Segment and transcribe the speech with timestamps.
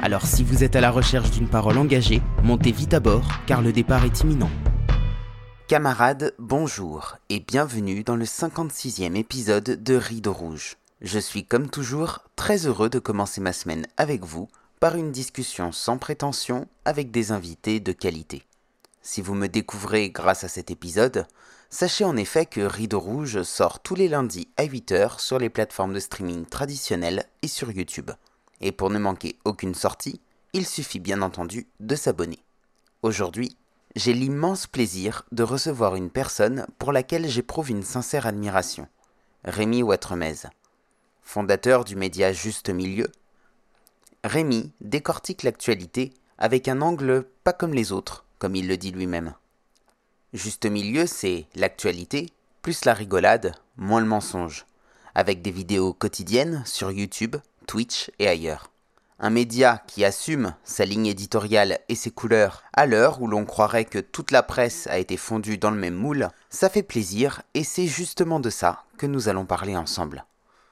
[0.00, 3.62] Alors si vous êtes à la recherche d'une parole engagée, montez vite à bord car
[3.62, 4.50] le départ est imminent.
[5.66, 10.76] Camarades, bonjour et bienvenue dans le 56e épisode de Rideau Rouge.
[11.00, 14.48] Je suis comme toujours très heureux de commencer ma semaine avec vous
[14.78, 18.44] par une discussion sans prétention avec des invités de qualité.
[19.02, 21.26] Si vous me découvrez grâce à cet épisode,
[21.70, 25.94] sachez en effet que Rideau Rouge sort tous les lundis à 8h sur les plateformes
[25.94, 28.12] de streaming traditionnelles et sur YouTube.
[28.60, 30.20] Et pour ne manquer aucune sortie,
[30.52, 32.38] il suffit bien entendu de s'abonner.
[33.02, 33.56] Aujourd'hui,
[33.96, 38.88] j'ai l'immense plaisir de recevoir une personne pour laquelle j'éprouve une sincère admiration.
[39.44, 40.48] Rémi Ouattremez.
[41.22, 43.10] Fondateur du média Juste Milieu,
[44.24, 49.34] Rémi décortique l'actualité avec un angle pas comme les autres, comme il le dit lui-même.
[50.32, 54.66] Juste milieu, c'est l'actualité, plus la rigolade, moins le mensonge,
[55.14, 57.36] avec des vidéos quotidiennes sur YouTube,
[57.68, 58.70] Twitch et ailleurs.
[59.20, 63.84] Un média qui assume sa ligne éditoriale et ses couleurs à l'heure où l'on croirait
[63.84, 67.64] que toute la presse a été fondue dans le même moule, ça fait plaisir et
[67.64, 70.24] c'est justement de ça que nous allons parler ensemble.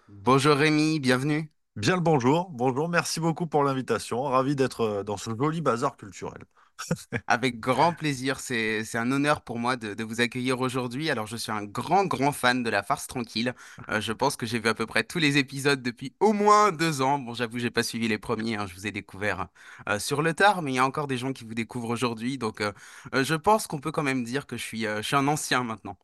[0.08, 1.50] Bonjour Rémi, bienvenue.
[1.76, 5.98] Bien le bonjour, bonjour, merci beaucoup pour l'invitation, ravi d'être euh, dans ce joli bazar
[5.98, 6.44] culturel.
[7.26, 11.10] Avec grand plaisir, c'est c'est un honneur pour moi de, vous accueillir aujourd'hui.
[11.10, 13.54] Alors, je suis un grand, grand fan de La Farce Tranquille.
[13.88, 16.72] Euh, je pense que j'ai vu à peu près tous les épisodes depuis au moins
[16.72, 17.18] deux ans.
[17.18, 19.48] Bon, j'avoue, j'ai pas suivi les premiers, hein, je vous ai découvert
[19.88, 22.38] euh, sur le tard, mais il y a encore des gens qui vous découvrent aujourd'hui.
[22.38, 22.72] Donc, euh,
[23.12, 25.96] je pense qu'on peut quand même dire que je suis, je suis un ancien maintenant.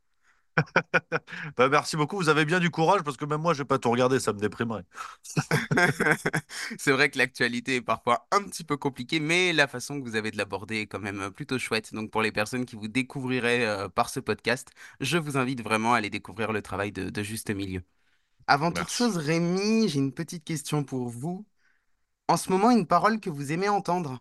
[1.57, 3.79] Bah, merci beaucoup, vous avez bien du courage parce que même moi, je vais pas
[3.79, 4.85] tout regarder, ça me déprimerait.
[6.79, 10.17] C'est vrai que l'actualité est parfois un petit peu compliquée, mais la façon que vous
[10.17, 11.95] avez de l'aborder est quand même euh, plutôt chouette.
[11.95, 14.71] Donc pour les personnes qui vous découvriraient euh, par ce podcast,
[15.01, 17.83] je vous invite vraiment à aller découvrir le travail de, de Juste Milieu.
[18.47, 21.45] Avant toute chose, Rémi, j'ai une petite question pour vous.
[22.29, 24.21] En ce moment, une parole que vous aimez entendre?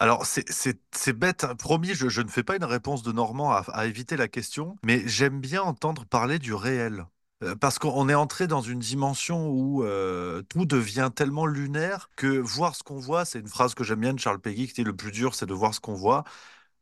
[0.00, 1.54] Alors, c'est bête, hein.
[1.56, 5.40] promis, je, ne fais pas une réponse de Normand à, éviter la question, mais j'aime
[5.40, 7.04] bien entendre parler du réel.
[7.44, 12.26] Euh, Parce qu'on est entré dans une dimension où euh, tout devient tellement lunaire que
[12.38, 14.84] voir ce qu'on voit, c'est une phrase que j'aime bien de Charles Péguy qui dit
[14.84, 16.24] le plus dur, c'est de voir ce qu'on voit.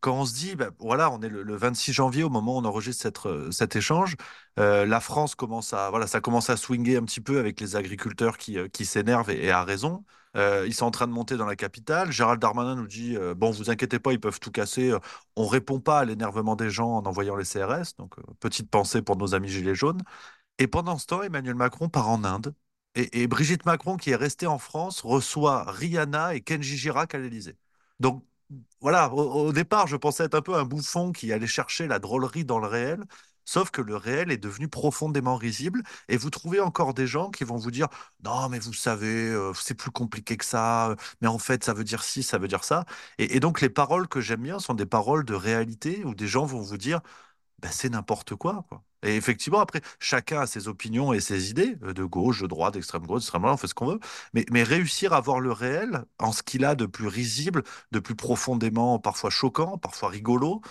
[0.00, 2.60] Quand on se dit, ben, voilà, on est le, le 26 janvier au moment où
[2.60, 4.16] on enregistre euh, cet échange,
[4.56, 8.38] la France commence à, voilà, ça commence à swinguer un petit peu avec les agriculteurs
[8.38, 10.04] qui, qui s'énervent et, et à raison.
[10.38, 12.12] Euh, ils sont en train de monter dans la capitale.
[12.12, 14.90] Gérald Darmanin nous dit, euh, bon, vous inquiétez pas, ils peuvent tout casser.
[14.92, 14.98] Euh,
[15.36, 17.96] On répond pas à l'énervement des gens en envoyant les CRS.
[17.98, 20.02] Donc, euh, petite pensée pour nos amis Gilets jaunes.
[20.58, 22.54] Et pendant ce temps, Emmanuel Macron part en Inde.
[22.94, 27.56] Et, Brigitte Macron, qui est restée en France, reçoit Rihanna et Kenji Girac à l'Élysée.
[28.00, 28.24] Donc,
[28.80, 32.44] voilà, au départ, je pensais être un peu un bouffon qui allait chercher la drôlerie
[32.44, 33.04] dans le réel,
[33.48, 37.44] sauf que le réel est devenu profondément risible, et vous trouvez encore des gens qui
[37.44, 37.88] vont vous dire,
[38.24, 41.72] non, mais vous savez, euh, c'est plus compliqué que ça, euh, mais en fait, ça
[41.74, 42.84] veut dire ci, ça veut dire ça.
[43.18, 46.26] Et, et donc, les paroles que j'aime bien sont des paroles de réalité, où des
[46.28, 47.00] gens vont vous dire,
[47.60, 48.64] ben, c'est n'importe quoi.
[49.02, 52.74] Et effectivement, après, chacun a ses opinions et ses idées, euh, de gauche, de droite,
[52.74, 54.00] d'extrême gauche, d'extrême droite, on fait ce qu'on veut.
[54.34, 58.16] Mais, réussir à voir le réel en ce qu'il a de plus risible, de plus
[58.16, 60.62] profondément, parfois choquant, parfois rigolo,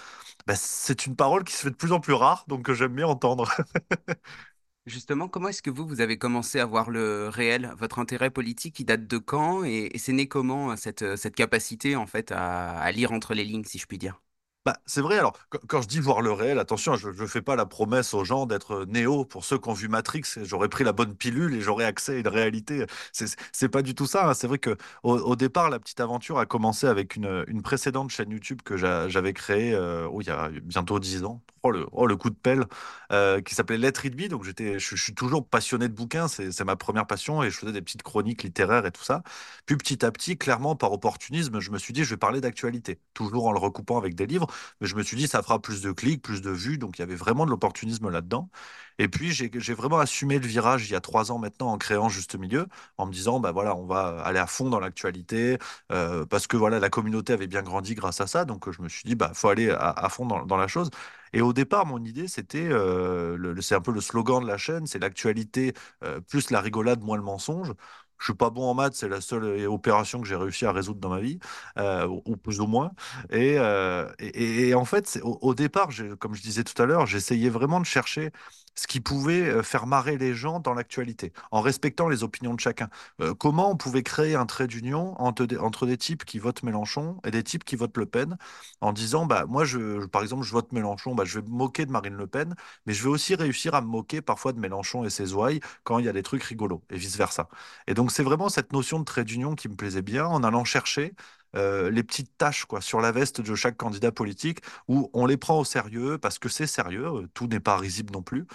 [0.45, 2.95] ben, c'est une parole qui se fait de plus en plus rare, donc que j'aime
[2.95, 3.49] bien entendre.
[4.85, 7.73] Justement, comment est-ce que vous, vous avez commencé à voir le réel?
[7.77, 9.63] Votre intérêt politique, il date de quand?
[9.65, 13.85] Et, c'est né comment, cette, capacité, en fait, à lire entre les lignes, si je
[13.87, 14.21] puis dire?
[14.67, 15.31] Bah, c'est vrai, alors,
[15.69, 18.45] quand, je dis voir le réel, attention, je ne fais pas la promesse aux gens
[18.45, 19.23] d'être néo.
[19.23, 22.19] Pour ceux qui ont vu Matrix, j'aurais pris la bonne pilule et j'aurais accès à
[22.19, 22.85] une réalité.
[23.13, 24.27] C'est pas du tout ça.
[24.27, 24.33] hein.
[24.33, 28.61] C'est vrai que au, départ, la petite aventure a commencé avec une, précédente chaîne YouTube
[28.61, 31.41] que j'a- j'avais créée euh, oh, il y a bientôt 10 ans.
[31.63, 32.65] Oh le, oh, le coup de pelle,
[33.11, 34.27] euh, qui s'appelait Let It Be.
[34.29, 37.81] Donc, je, suis toujours passionné de bouquins, c'est ma première passion et je faisais des
[37.81, 39.23] petites chroniques littéraires et tout ça.
[39.65, 42.99] Puis petit à petit, clairement, par opportunisme, je me suis dit, je vais parler d'actualité,
[43.13, 44.47] toujours en le recoupant avec des livres.
[44.81, 46.77] Mais je me suis dit, ça fera plus de clics, plus de vues.
[46.77, 48.49] Donc, il y avait vraiment de l'opportunisme là-dedans.
[48.99, 52.09] Et puis, j'ai vraiment assumé le virage il y a trois ans maintenant en créant
[52.09, 52.67] Juste Milieu,
[52.97, 55.57] en me disant, bah voilà, on va aller à fond dans l'actualité,
[55.91, 58.45] euh, parce que voilà, la communauté avait bien grandi grâce à ça.
[58.45, 60.89] Donc, je me suis dit, bah faut aller à, fond dans, la chose.
[61.33, 64.87] Et au départ, mon idée, c'était, euh, c'est un peu le slogan de la chaîne,
[64.87, 65.73] c'est l'actualité
[66.03, 67.73] euh, plus la rigolade, moins le mensonge.
[68.19, 70.71] Je suis pas bon en maths, c'est la seule euh, opération que j'ai réussi à
[70.71, 71.39] résoudre dans ma vie,
[71.77, 72.91] euh, ou plus ou moins.
[73.29, 74.07] Et, euh,
[74.75, 78.31] en fait, au, départ, comme je disais tout à l'heure, j'essayais vraiment de chercher
[78.77, 82.59] ce qui pouvait euh, faire marrer les gens dans l'actualité, en respectant les opinions de
[82.59, 82.89] chacun.
[83.21, 87.31] Euh, comment on pouvait créer un trait d'union entre des, types qui votent Mélenchon et
[87.31, 88.37] des types qui votent Le Pen,
[88.81, 91.85] en disant, bah, moi, je, par exemple, je vote Mélenchon, bah, je vais me moquer
[91.85, 95.03] de Marine Le Pen, mais je vais aussi réussir à me moquer parfois de Mélenchon
[95.03, 97.49] et ses ouailles quand il y a des trucs rigolos, et vice-versa.
[97.87, 100.63] Et donc, c'est vraiment cette notion de trait d'union qui me plaisait bien, en allant
[100.65, 101.15] chercher
[101.57, 105.37] euh, les petites taches quoi, sur la veste de chaque candidat politique, où on les
[105.37, 108.45] prend au sérieux, parce que c'est sérieux, euh, tout n'est pas risible non plus,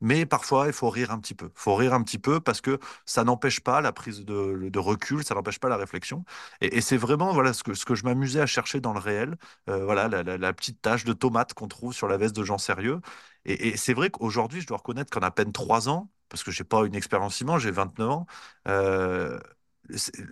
[0.00, 1.46] mais parfois, il faut rire un petit peu.
[1.46, 5.22] Il faut rire un petit peu parce que ça n'empêche pas la prise de, recul,
[5.24, 6.24] ça n'empêche pas la réflexion.
[6.60, 9.36] Et, c'est vraiment voilà, ce que, ce que je m'amusais à chercher dans le réel,
[9.68, 13.00] euh, voilà, la, petite tache de tomate qu'on trouve sur la veste de gens sérieux.
[13.44, 16.64] Et, c'est vrai qu'aujourd'hui, je dois reconnaître qu'en à peine trois ans, parce que j'ai
[16.64, 18.26] pas une expérience immense, j'ai 29 ans,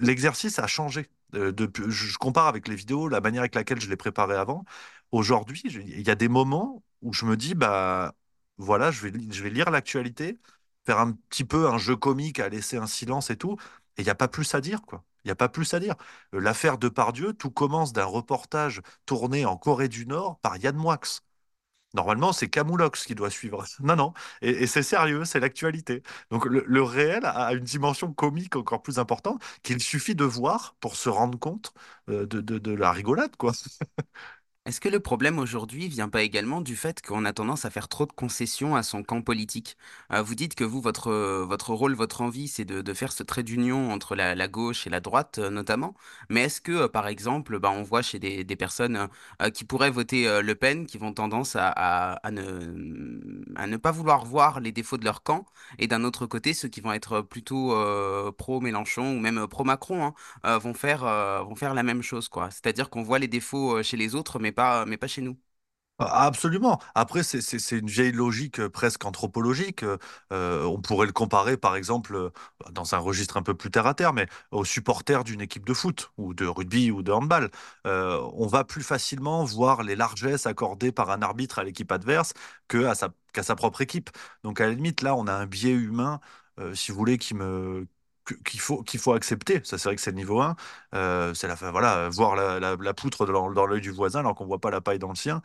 [0.01, 1.09] l'exercice a changé.
[1.35, 1.53] Euh,
[1.89, 4.65] je compare avec les vidéos, la manière avec laquelle je les préparais avant.
[5.13, 8.15] Aujourd'hui, il y a des moments où je me dis, bah
[8.59, 10.39] voilà, je vais, lire l'actualité,
[10.87, 13.57] faire un petit peu un jeu comique à laisser un silence et tout,
[13.97, 15.05] et il n'y a pas plus à dire, quoi.
[15.25, 15.95] Il n'y a pas plus à dire.
[16.35, 21.01] Euh, L'affaire Depardieu, tout commence d'un reportage tourné en Corée du Nord par Yann Moix.
[21.95, 23.65] Normalement, c'est Camoulox qui doit suivre.
[23.81, 24.13] Non, non.
[24.43, 26.03] Et, c'est sérieux, c'est l'actualité.
[26.31, 30.97] Donc le, réel a une dimension comique encore plus importante qu'il suffit de voir pour
[30.97, 31.73] se rendre compte
[32.09, 33.53] euh, de, de la rigolade, quoi.
[34.69, 37.89] Est-ce que le problème aujourd'hui vient pas également du fait qu'on a tendance à faire
[37.89, 39.79] trop de concessions à son camp politique?
[40.13, 43.23] Euh, vous dites que vous, votre, euh, votre rôle, votre envie, c'est de, faire ce
[43.23, 45.95] trait d'union entre la, gauche et la droite, euh, notamment.
[46.29, 49.09] Mais est-ce que, par exemple, bah, on voit chez des, personnes
[49.55, 54.99] qui pourraient voter Le Pen, qui vont tendance à, ne, pas vouloir voir les défauts
[54.99, 55.47] de leur camp,
[55.79, 57.75] et d'un autre côté, ceux qui vont être plutôt
[58.37, 60.13] pro-Mélenchon ou même pro-Macron,
[60.43, 61.05] hein, vont faire,
[61.45, 62.29] vont faire la même chose.
[62.51, 64.53] C'est-à-dire qu'on voit les défauts chez les autres, mais
[64.87, 65.39] mais pas chez nous.
[66.01, 66.79] Ah, Absolument.
[66.95, 67.41] Après, c'est
[67.77, 69.83] une vieille logique euh, presque anthropologique.
[70.33, 72.31] Euh, on pourrait le comparer, par exemple, euh,
[72.71, 75.75] dans un registre un peu plus terre à terre, mais aux supporters d'une équipe de
[75.75, 77.51] foot ou de rugby ou de handball.
[77.85, 82.33] On va plus facilement voir les largesses accordées par un arbitre à l'équipe adverse
[82.69, 84.11] que à sa, qu'à sa propre équipe.
[84.45, 86.21] Donc, à la limite, là, on a un biais humain,
[86.75, 87.87] si vous voulez, qui me
[88.45, 89.61] qu'il faut qu'il faut accepter.
[89.65, 90.57] Ça, c'est vrai que c'est le niveau 1.
[90.95, 94.71] Euh, la, voilà, voir la, la, poutre dans, l'œil du voisin alors qu'on voit pas
[94.71, 95.43] la paille dans le sien.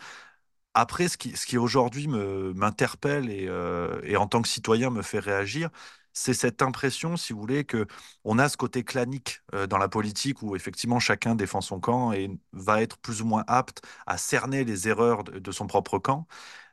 [0.74, 5.04] Après, ce qui, ce qui aujourd'hui m'interpelle et, euh, et en tant que citoyen me
[5.04, 5.70] fait réagir,
[6.14, 7.86] c'est cette impression, si vous voulez, que
[8.24, 12.12] on a ce côté clanique euh, dans la politique où effectivement chacun défend son camp
[12.14, 16.28] et va être plus ou moins apte à cerner les erreurs de, son propre camp.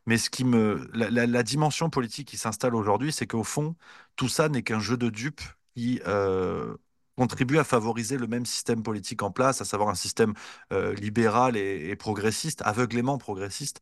[0.07, 3.77] Mais ce qui me, la- la dimension politique qui s'installe aujourd'hui, c'est qu'au fond,
[4.17, 5.43] tout ça n'est qu'un jeu de dupes
[5.75, 6.77] qui euh,
[7.17, 10.35] contribue à favoriser le même système politique en place, à savoir un système
[10.73, 13.81] euh, libéral et, progressiste, aveuglément progressiste.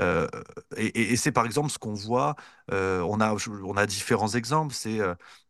[0.00, 0.26] Euh,
[0.76, 2.34] et c'est par exemple ce qu'on voit,
[2.70, 5.00] on a, on a différents exemples, c'est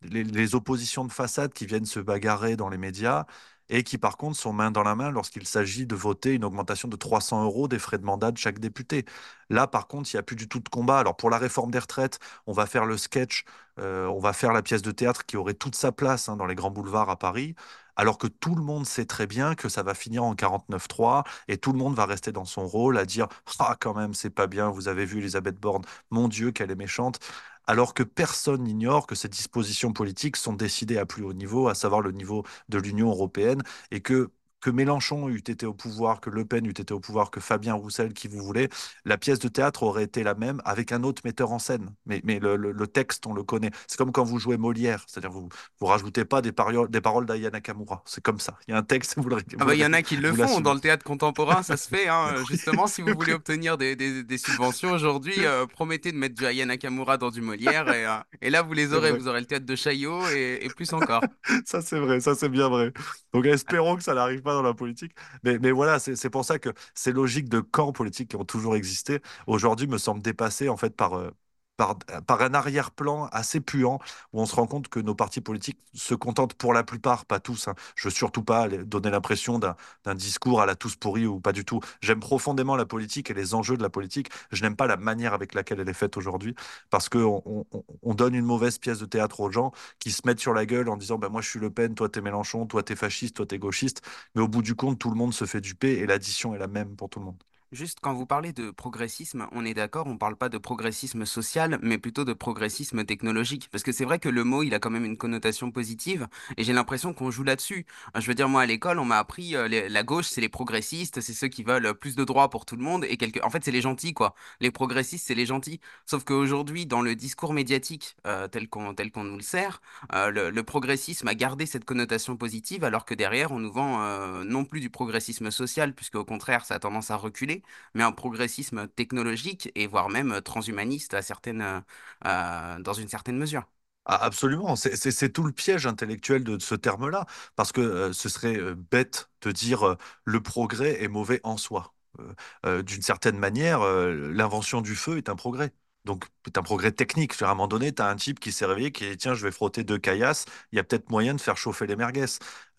[0.02, 3.24] les oppositions de façade qui viennent se bagarrer dans les médias
[3.68, 6.88] et qui par contre sont main dans la main lorsqu'il s'agit de voter une augmentation
[6.88, 9.04] de 300 euros des frais de mandat de chaque député.
[9.50, 10.98] Là par contre, il n'y a plus du tout de combat.
[10.98, 13.44] Alors pour la réforme des retraites, on va faire le sketch,
[13.78, 16.46] euh, on va faire la pièce de théâtre qui aurait toute sa place hein, dans
[16.46, 17.54] les grands boulevards à Paris.
[17.96, 21.58] Alors que tout le monde sait très bien que ça va finir en 49-3 et
[21.58, 23.28] tout le monde va rester dans son rôle à dire
[23.58, 26.74] Ah, quand même, c'est pas bien, vous avez vu Elisabeth Borne, mon Dieu, qu'elle est
[26.74, 27.18] méchante.
[27.66, 31.74] Alors que personne n'ignore que ces dispositions politiques sont décidées à plus haut niveau, à
[31.74, 34.30] savoir le niveau de l'Union européenne, et que
[34.62, 37.74] que Mélenchon eût été au pouvoir, que Le Pen eût été au pouvoir, que Fabien
[37.74, 38.68] Roussel, qui vous voulez,
[39.04, 41.90] la pièce de théâtre aurait été la même avec un autre metteur en scène.
[42.06, 43.70] Mais, mais le, le- le texte, on le connaît.
[43.86, 45.48] C'est comme quand vous jouez Molière, c'est-à-dire vous
[45.80, 48.02] vous rajoutez pas des, pario- des paroles d'Aya Nakamura.
[48.06, 48.56] C'est comme ça.
[48.68, 50.32] Il y a un texte, vous le, Ah bah, il y en a qui le
[50.32, 52.08] font dans le théâtre contemporain, ça se fait.
[52.08, 52.34] Hein.
[52.48, 56.46] Justement, si vous voulez obtenir des, des, des subventions aujourd'hui, euh, promettez de mettre du
[56.46, 59.12] Aya Nakamura dans du Molière et, euh, et là vous les aurez.
[59.12, 61.22] Vous aurez le théâtre de Chaillot et, et plus encore.
[61.66, 62.92] Ça, c'est vrai, ça, c'est bien vrai.
[63.32, 65.12] Donc, espérons que ça n'arrive pas dans la politique.
[65.44, 68.76] Mais, mais voilà, c'est pour ça que ces logiques de camps politiques qui ont toujours
[68.76, 71.30] existé, aujourd'hui, me semblent dépassées, en fait, par, euh,
[71.76, 73.98] par, par un arrière-plan assez puant,
[74.32, 77.40] où on se rend compte que nos partis politiques se contentent pour la plupart, pas
[77.40, 77.74] tous, hein.
[77.96, 81.64] Je veux surtout pas donner l'impression d'un discours à la tous pourris ou pas du
[81.64, 81.80] tout.
[82.00, 84.28] J'aime profondément la politique et les enjeux de la politique.
[84.50, 86.54] Je n'aime pas la manière avec laquelle elle est faite aujourd'hui,
[86.90, 90.22] parce qu'on on, on- on donne une mauvaise pièce de théâtre aux gens qui se
[90.26, 92.66] mettent sur la gueule en disant bah, moi je suis Le Pen, toi t'es Mélenchon,
[92.66, 94.02] toi t'es fasciste, toi t'es gauchiste.
[94.34, 96.68] Mais au bout du compte, tout le monde se fait duper et l'addition est la
[96.68, 97.42] même pour tout le monde.
[97.72, 101.78] Juste quand vous parlez de progressisme, on est d'accord, on parle pas de progressisme social,
[101.80, 103.68] mais plutôt de progressisme technologique.
[103.72, 106.64] Parce que c'est vrai que le mot, il a quand même une connotation positive, et
[106.64, 107.86] j'ai l'impression qu'on joue là-dessus.
[108.14, 110.50] Euh, Je veux dire, moi, à l'école, on m'a appris, euh, la gauche, c'est les
[110.50, 113.40] progressistes, c'est ceux qui veulent plus de droits pour tout le monde, et quelque...
[113.42, 114.34] en fait, c'est les gentils, quoi.
[114.60, 115.80] Les progressistes, c'est les gentils.
[116.04, 118.92] Sauf qu'aujourd'hui, dans le discours médiatique, euh, tel qu'on
[119.24, 119.80] nous le sert,
[120.12, 124.44] euh, le, progressisme a gardé cette connotation positive, alors que derrière, on nous vend euh,
[124.44, 127.61] non plus du progressisme social, puisque au contraire, ça a tendance à reculer
[127.94, 131.80] mais un progressisme technologique et voire même transhumaniste à certaines, euh,
[132.26, 133.64] euh, dans une certaine mesure.
[134.04, 138.56] Ah, absolument, c'est tout le piège intellectuel de ce terme-là, parce que euh, ce serait
[138.58, 141.94] euh, bête de dire euh, le progrès est mauvais en soi.
[142.18, 142.34] Euh,
[142.66, 145.70] euh, d'une certaine manière, euh, l'invention du feu est un progrès.
[146.04, 147.40] Donc, c'est un progrès technique.
[147.42, 149.44] À un moment donné, tu as un type qui s'est réveillé, qui dit, tiens, je
[149.46, 152.24] vais frotter deux caillasses, il y a peut-être moyen de faire chauffer les merguez.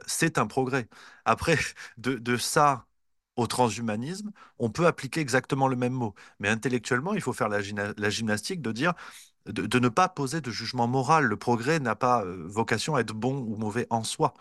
[0.05, 0.87] C'est un progrès.
[1.25, 1.57] Après,
[1.97, 2.85] de ça
[3.35, 6.13] au transhumanisme, on peut appliquer exactement le même mot.
[6.39, 8.93] Mais intellectuellement, il faut faire la, gymna- la gymnastique de dire
[9.45, 11.25] de, ne pas poser de jugement moral.
[11.25, 14.33] Le progrès n'a pas euh, vocation à être bon ou mauvais en soi.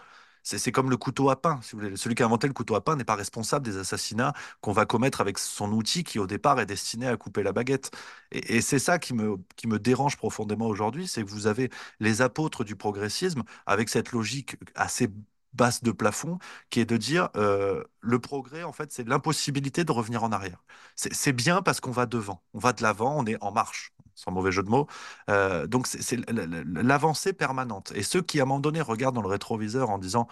[0.45, 1.97] C'est comme le couteau à pain, si vous voulez.
[1.97, 4.87] Celui qui a inventé le couteau à pain n'est pas responsable des assassinats qu'on va
[4.87, 7.93] commettre avec son outil qui, au départ, est destiné à couper la baguette.
[8.33, 11.71] Et, et c'est ça qui me, qui me dérange profondément aujourd'hui, c'est que vous avez
[12.01, 15.09] les apôtres du progressisme avec cette logique assez
[15.55, 16.39] basse de plafond,
[16.71, 20.63] qui est de dire euh, le progrès, en fait, c'est l'impossibilité de revenir en arrière.
[20.97, 24.31] C'est bien parce qu'on va devant, on va de l'avant, on est en marche sans
[24.31, 24.87] mauvais jeu de mots.
[25.31, 27.93] Euh, donc c'est l'avancée permanente.
[27.95, 30.29] Et ceux qui, à un moment donné, regardent dans le rétroviseur en disant,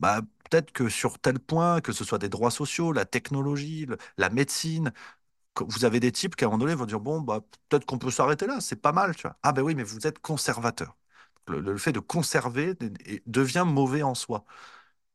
[0.00, 3.86] bah, peut-être que sur tel point, que ce soit des droits sociaux, la technologie,
[4.18, 4.92] la médecine,
[5.60, 7.98] vous avez des types qui, à un moment donné, vont dire, bon, bah, peut-être qu'on
[7.98, 9.36] peut s'arrêter là, c'est pas mal, tu vois.
[9.42, 10.96] Ah ben oui, mais vous êtes conservateur.
[11.48, 12.74] Le, fait de conserver
[13.26, 14.44] devient mauvais en soi.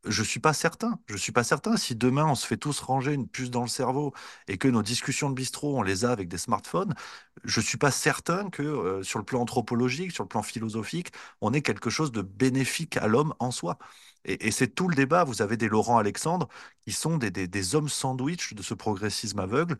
[0.05, 1.00] Je suis pas certain.
[1.07, 1.75] Je suis pas certain.
[1.75, 4.13] Si demain on se fait tous ranger une puce dans le cerveau
[4.48, 6.95] et que nos discussions de bistrot on les a avec des smartphones,
[7.43, 11.53] je suis pas certain que euh, sur le plan anthropologique, sur le plan philosophique, on
[11.53, 13.77] ait quelque chose de bénéfique à l'homme en soi.
[14.25, 15.24] Et, c'est tout le débat.
[15.24, 16.50] Vous avez des Laurent Alexandre
[16.86, 19.77] qui sont des hommes sandwich de ce progressisme aveugle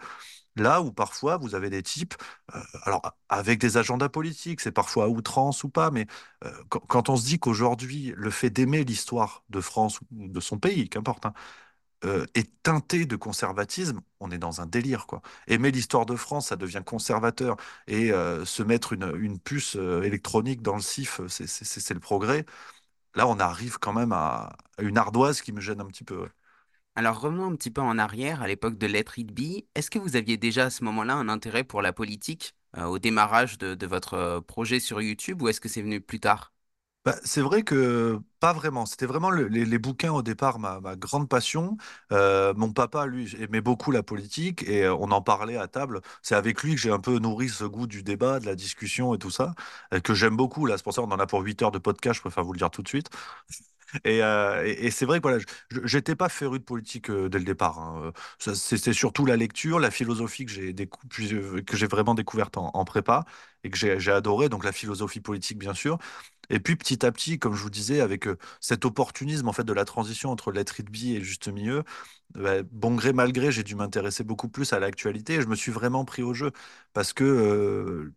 [0.60, 2.16] Là où parfois vous avez des types,
[2.56, 6.06] euh, alors avec des agendas politiques, c'est parfois à outrance ou pas, mais
[6.44, 10.60] euh, quand, on se dit qu'aujourd'hui le fait d'aimer l'histoire de France ou de son
[10.60, 11.34] pays, qu'importe, hein,
[12.06, 15.22] euh, est teinté de conservatisme, on est dans un délire, quoi.
[15.48, 18.12] Aimer l'histoire de France, ça devient conservateur, et
[18.46, 22.46] se mettre une, puce électronique dans le CIF, c'est le progrès.
[23.16, 26.30] Là, on arrive quand même à une ardoise qui me gêne un petit peu.
[27.00, 29.64] Alors revenons un petit peu en arrière, à l'époque de Let It Be.
[29.74, 33.00] Est-ce que vous aviez déjà à ce moment-là un intérêt pour la politique euh, au
[33.00, 36.52] démarrage de, votre euh, projet sur YouTube ou est-ce que c'est venu plus tard?
[37.06, 38.86] Bah, c'est vrai que pas vraiment.
[38.86, 41.78] C'était vraiment le- les, bouquins au départ, ma, grande passion.
[42.12, 46.02] Euh, mon papa, lui, aimait beaucoup la politique et on en parlait à table.
[46.22, 49.14] C'est avec lui que j'ai un peu nourri ce goût du débat, de la discussion
[49.14, 49.54] et tout ça,
[50.04, 50.66] que j'aime beaucoup.
[50.66, 52.52] Là, c'est pour ça qu'on en a pour 8 heures de podcast, je préfère vous
[52.52, 53.10] le dire tout de suite.
[54.04, 55.40] Et, euh, et- c'est vrai que voilà,
[55.86, 57.80] j'étais pas féru de politique euh, dès le départ.
[57.80, 58.12] hein.
[58.48, 61.00] Euh, C'était surtout la lecture, la philosophie que j'ai décou-
[61.88, 63.26] vraiment découverte en, prépa
[63.64, 64.50] et que j'ai adoré.
[64.50, 65.98] Donc la philosophie politique, bien sûr.
[66.50, 68.28] Et puis petit à petit, comme je vous disais, avec
[68.62, 71.84] cet opportunisme en fait de la transition entre it be et juste milieu,
[72.36, 75.56] bah, bon gré mal gré, j'ai dû m'intéresser beaucoup plus à l'actualité et je me
[75.56, 76.52] suis vraiment pris au jeu
[76.94, 78.12] parce que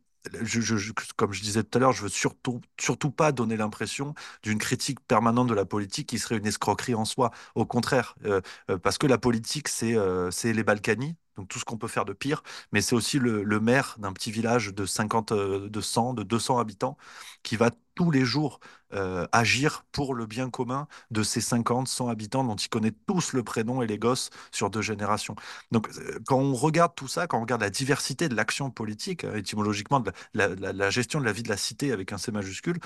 [1.16, 5.00] comme je disais tout à l'heure, je veux surtout surtout pas donner l'impression d'une critique
[5.06, 7.30] permanente de la politique qui serait une escroquerie en soi.
[7.54, 11.58] Au contraire, euh, euh, parce que la politique, c'est euh, c'est les Balkany, donc tout
[11.58, 14.72] ce qu'on peut faire de pire, mais c'est aussi le, le maire d'un petit village
[14.74, 16.96] de 50, euh, de 100, de 200 habitants
[17.42, 18.61] qui va tous les jours
[18.94, 23.32] euh, agir pour le bien commun de ces 50, 100 habitants dont ils connaissent tous
[23.32, 25.34] le prénom et les gosses sur deux générations.
[25.70, 29.25] Donc, euh, quand on regarde tout ça, quand on regarde la diversité de l'action politique,
[29.25, 32.78] euh, étymologiquement, de la, gestion de la vie de la cité avec un C majuscule,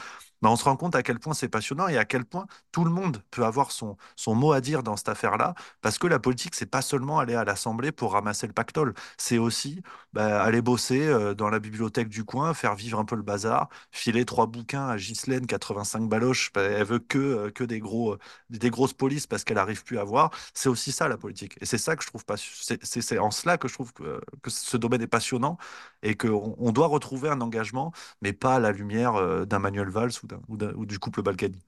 [0.42, 2.84] ben, on se rend compte à quel point c'est passionnant et à quel point tout
[2.84, 6.20] le monde peut avoir son, son mot à dire dans cette affaire-là, parce que la
[6.20, 9.82] politique, c'est pas seulement aller à l'Assemblée pour ramasser le pactole, c'est aussi
[10.12, 14.24] bah, aller bosser dans la bibliothèque du coin, faire vivre un peu le bazar, filer
[14.24, 18.18] trois bouquins Ghislaine, 85 baloches, bah, elle veut que, euh, que des gros, euh,
[18.50, 20.30] des grosses polices parce qu'elle n'arrive plus à voir.
[20.54, 21.56] C'est aussi ça la politique.
[21.60, 24.50] Et c'est ça que je trouve pas, c'est en cela que je trouve que, que
[24.50, 25.58] ce domaine est passionnant
[26.02, 29.88] et qu'on on doit retrouver un engagement mais pas à la lumière euh, d'un Manuel
[29.88, 30.12] Valls
[30.48, 31.58] ou, du couple Balkany.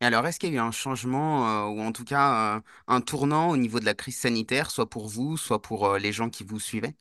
[0.00, 3.00] Alors, est-ce qu'il y a eu un changement euh, ou en tout cas euh, un
[3.00, 6.30] tournant au niveau de la crise sanitaire, soit pour vous, soit pour euh, les gens
[6.30, 6.94] qui vous suivaient?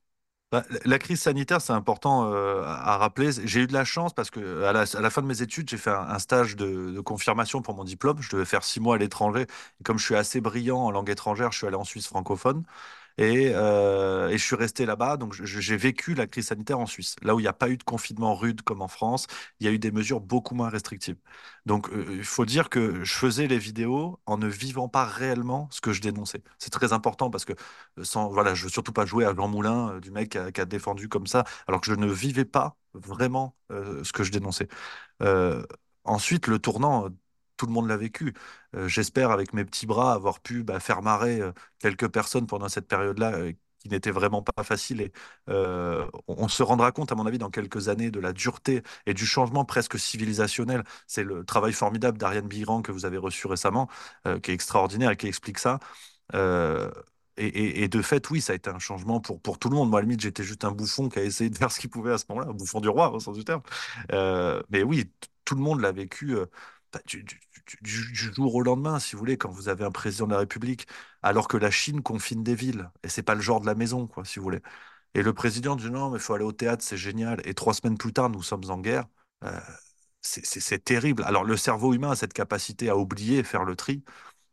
[0.50, 3.32] Bah, la crise sanitaire, c'est important euh, à rappeler.
[3.44, 5.89] J'ai eu de la chance parce que à la, fin de mes études, j'ai fait
[5.92, 8.22] un, stage de, confirmation pour mon diplôme.
[8.22, 9.46] Je devais faire six mois à l'étranger.
[9.84, 12.63] Comme je suis assez brillant en langue étrangère, je suis allé en Suisse francophone.
[13.17, 17.15] Et, euh, et je suis resté là-bas, donc j'ai vécu la crise sanitaire en Suisse,
[17.24, 19.25] là où il n'y a pas eu de confinement rude comme en France,
[19.59, 21.17] il y a eu des mesures beaucoup moins restrictives.
[21.65, 25.67] Donc euh, il faut dire que je faisais les vidéos en ne vivant pas réellement
[25.71, 26.43] ce que je dénonçais.
[26.59, 27.53] C'est très important parce que
[27.97, 30.65] euh, sans, voilà, je veux surtout pas jouer à Jean Moulin, du mec qui a,
[30.65, 34.67] défendu comme ça, alors que je ne vivais pas vraiment ce que je dénonçais.
[36.03, 37.09] Ensuite, le tournant,
[37.57, 38.33] tout le monde l'a vécu.
[38.75, 42.69] Euh, j'espère, avec mes petits bras, avoir pu bah, faire marrer euh, quelques personnes pendant
[42.69, 45.01] cette période-là euh, qui n'était vraiment pas facile.
[45.01, 45.11] Et
[46.27, 49.25] on, se rendra compte, à mon avis, dans quelques années, de la dureté et du
[49.25, 50.83] changement presque civilisationnel.
[51.07, 53.87] C'est le travail formidable d'Ariane Biran que vous avez reçu récemment,
[54.41, 55.79] qui est extraordinaire et qui explique ça.
[57.37, 59.89] Et, de fait, oui, ça a été un changement pour, tout le monde.
[59.91, 61.91] Moi, à la limite, j'étais juste un bouffon qui a essayé de faire ce qu'il
[61.91, 63.61] pouvait à ce moment-là, un bouffon du roi, au sens du terme.
[64.69, 65.11] Mais oui,
[65.45, 66.35] tout le monde l'a vécu
[66.93, 66.99] bah,
[67.81, 70.88] du- jour au lendemain, si vous voulez, quand vous avez un président de la République,
[71.24, 72.89] alors que la Chine confine des villes.
[73.03, 74.62] Et c'est pas le genre de la maison, quoi, si vous voulez.
[75.15, 77.41] Et le président dit non, mais il faut aller au théâtre, c'est génial.
[77.45, 79.05] Et trois semaines plus tard, nous sommes en guerre.
[79.43, 79.59] Euh,
[80.21, 81.24] c'est terrible.
[81.24, 84.03] Alors, le cerveau humain a cette capacité à oublier faire le tri.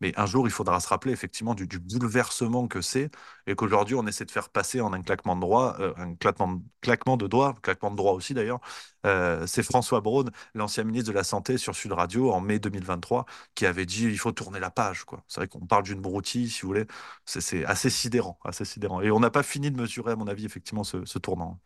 [0.05, 3.11] Mais un jour, il faudra se rappeler effectivement du, bouleversement que c'est
[3.47, 7.17] et qu'aujourd'hui, on essaie de faire passer en un claquement de doigts, euh, un claquement,
[7.17, 8.61] de- doigts, claquement de doigts aussi d'ailleurs.
[9.07, 13.25] Euh, c'est François Braun, l'ancien ministre de la Santé sur Sud Radio en mai 2023,
[13.55, 15.07] qui avait dit il faut tourner la page.
[15.27, 16.87] C'est vrai qu'on parle d'une broutille, si vous voulez.
[17.25, 19.01] C'est assez sidérant, assez sidérant.
[19.01, 21.59] Et on n'a pas fini de mesurer, à mon avis, effectivement, ce tournant.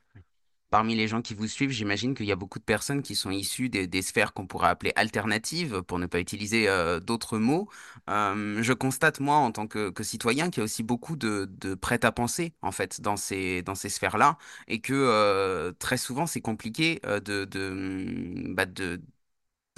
[0.71, 3.31] Parmi les gens qui vous suivent, j'imagine qu'il y a beaucoup de personnes qui sont
[3.31, 7.69] issues des, sphères qu'on pourrait appeler alternatives, pour ne pas utiliser euh, d'autres mots.
[8.11, 11.75] Euh, je constate, moi, en tant que, citoyen, qu'il y a aussi beaucoup de, de
[11.75, 17.47] prêt-à-penser, en fait, dans ces, sphères-là, et que euh, très souvent, c'est compliqué de,
[18.55, 19.01] bah, de,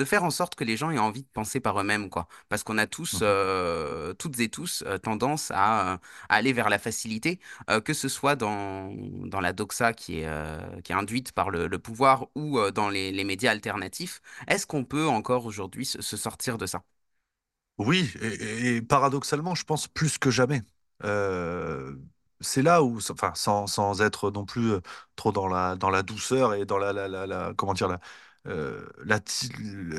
[0.00, 2.26] de faire en sorte que les gens aient envie de penser par eux-mêmes, quoi.
[2.48, 3.22] Parce qu'on a tous, Mhm.
[3.22, 7.40] euh, toutes et tous, euh, tendance à, euh, à aller vers la facilité,
[7.70, 8.92] euh, que ce soit dans,
[9.26, 13.12] dans la doxa qui est, qui est induite par le, le pouvoir ou dans les,
[13.12, 14.20] les médias alternatifs.
[14.48, 16.82] Est-ce qu'on peut encore aujourd'hui se, se sortir de ça?
[17.78, 20.62] Oui, et, et paradoxalement, je pense plus que jamais.
[22.42, 24.72] C'est là où, enfin, sans, sans être non plus
[25.16, 28.00] trop dans la, dans la douceur et dans la, la, la, la- comment dire, la,
[28.46, 28.86] euh,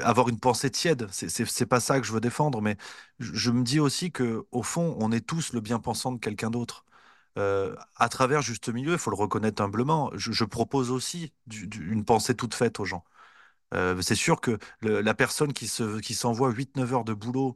[0.04, 1.08] avoir une pensée tiède.
[1.12, 2.78] C'est pas ça que je veux défendre, mais
[3.20, 6.86] je, me dis aussi que au fond, on est tous le bien-pensant de quelqu'un d'autre.
[7.38, 12.36] Euh, à travers Juste Milieu, il faut le reconnaître humblement, je, propose aussi une pensée
[12.36, 13.06] toute faite aux gens.
[13.74, 17.56] Euh, c'est sûr que la personne qui se, qui s'envoie huit neuf heures de boulot,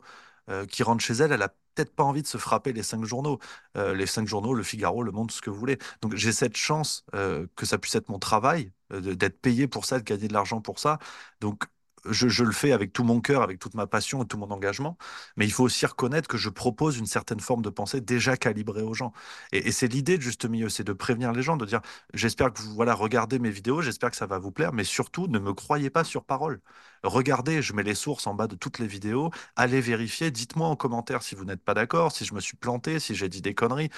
[0.50, 3.04] euh, qui rentre chez elle, elle a peut-être pas envie de se frapper les cinq
[3.06, 3.40] journaux.
[3.78, 5.78] Euh, les cinq journaux, Le Figaro, Le Monde, ce que vous voulez.
[6.02, 10.00] Donc j'ai cette chance euh, que ça puisse être mon travail, d'être payé pour ça,
[10.00, 11.00] de gagner de l'argent pour ça.
[11.42, 11.64] Donc
[12.10, 14.98] je, le fais avec tout mon cœur, avec toute ma passion et tout mon engagement.
[15.38, 18.82] Mais il faut aussi reconnaître que je propose une certaine forme de pensée déjà calibrée
[18.82, 19.14] aux gens.
[19.52, 21.82] Et, c'est l'idée de juste milieu, c'est de prévenir les gens, de dire
[22.14, 25.28] J'espère que vous voilà, regardez mes vidéos, j'espère que ça va vous plaire, mais surtout
[25.28, 26.62] ne me croyez pas sur parole.
[27.04, 30.76] Regardez, je mets les sources en bas de toutes les vidéos, allez vérifier, dites-moi en
[30.76, 33.54] commentaire si vous n'êtes pas d'accord, si je me suis planté, si j'ai dit des
[33.54, 33.90] conneries,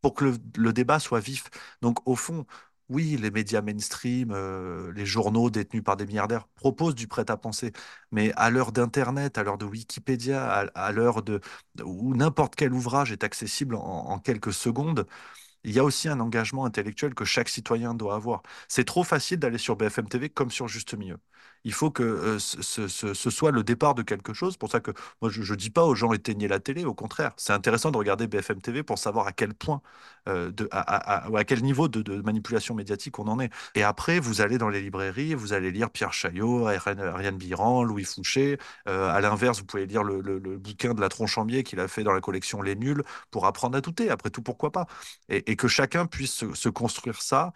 [0.00, 1.44] pour que le débat soit vif.
[1.82, 2.46] Donc au fond,
[2.88, 7.72] oui, les médias mainstream, euh, les journaux détenus par des milliardaires proposent du prêt-à-penser,
[8.10, 11.40] mais à l'heure d'Internet, à l'heure de Wikipédia, à, l'heure de
[11.82, 15.06] où n'importe quel ouvrage est accessible en en quelques secondes,
[15.64, 18.42] il y a aussi un engagement intellectuel que chaque citoyen doit avoir.
[18.68, 21.18] C'est trop facile d'aller sur BFM TV comme sur Juste Milieu.
[21.64, 24.56] Il faut que euh, ce, soit le départ de quelque chose.
[24.56, 24.90] Pour ça que
[25.22, 27.32] moi, je ne dis pas aux gens éteignez la télé, au contraire.
[27.36, 29.80] C'est intéressant de regarder BFM TV pour savoir à quel point,
[30.28, 33.50] euh, à, quel niveau de, manipulation médiatique on en est.
[33.74, 38.04] Et après, vous allez dans les librairies, vous allez lire Pierre Chaillot, Ariane Biran, Louis
[38.04, 38.58] Fouché.
[38.88, 40.20] Euh, à l'inverse, vous pouvez lire le,
[40.58, 43.80] bouquin de la Tronchambier qu'il a fait dans la collection Les Nuls pour apprendre à
[43.80, 44.10] douter.
[44.10, 44.86] Après tout, pourquoi pas?
[45.28, 47.52] et, que chacun puisse se, construire ça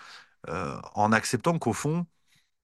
[0.95, 2.07] en acceptant qu'au fond,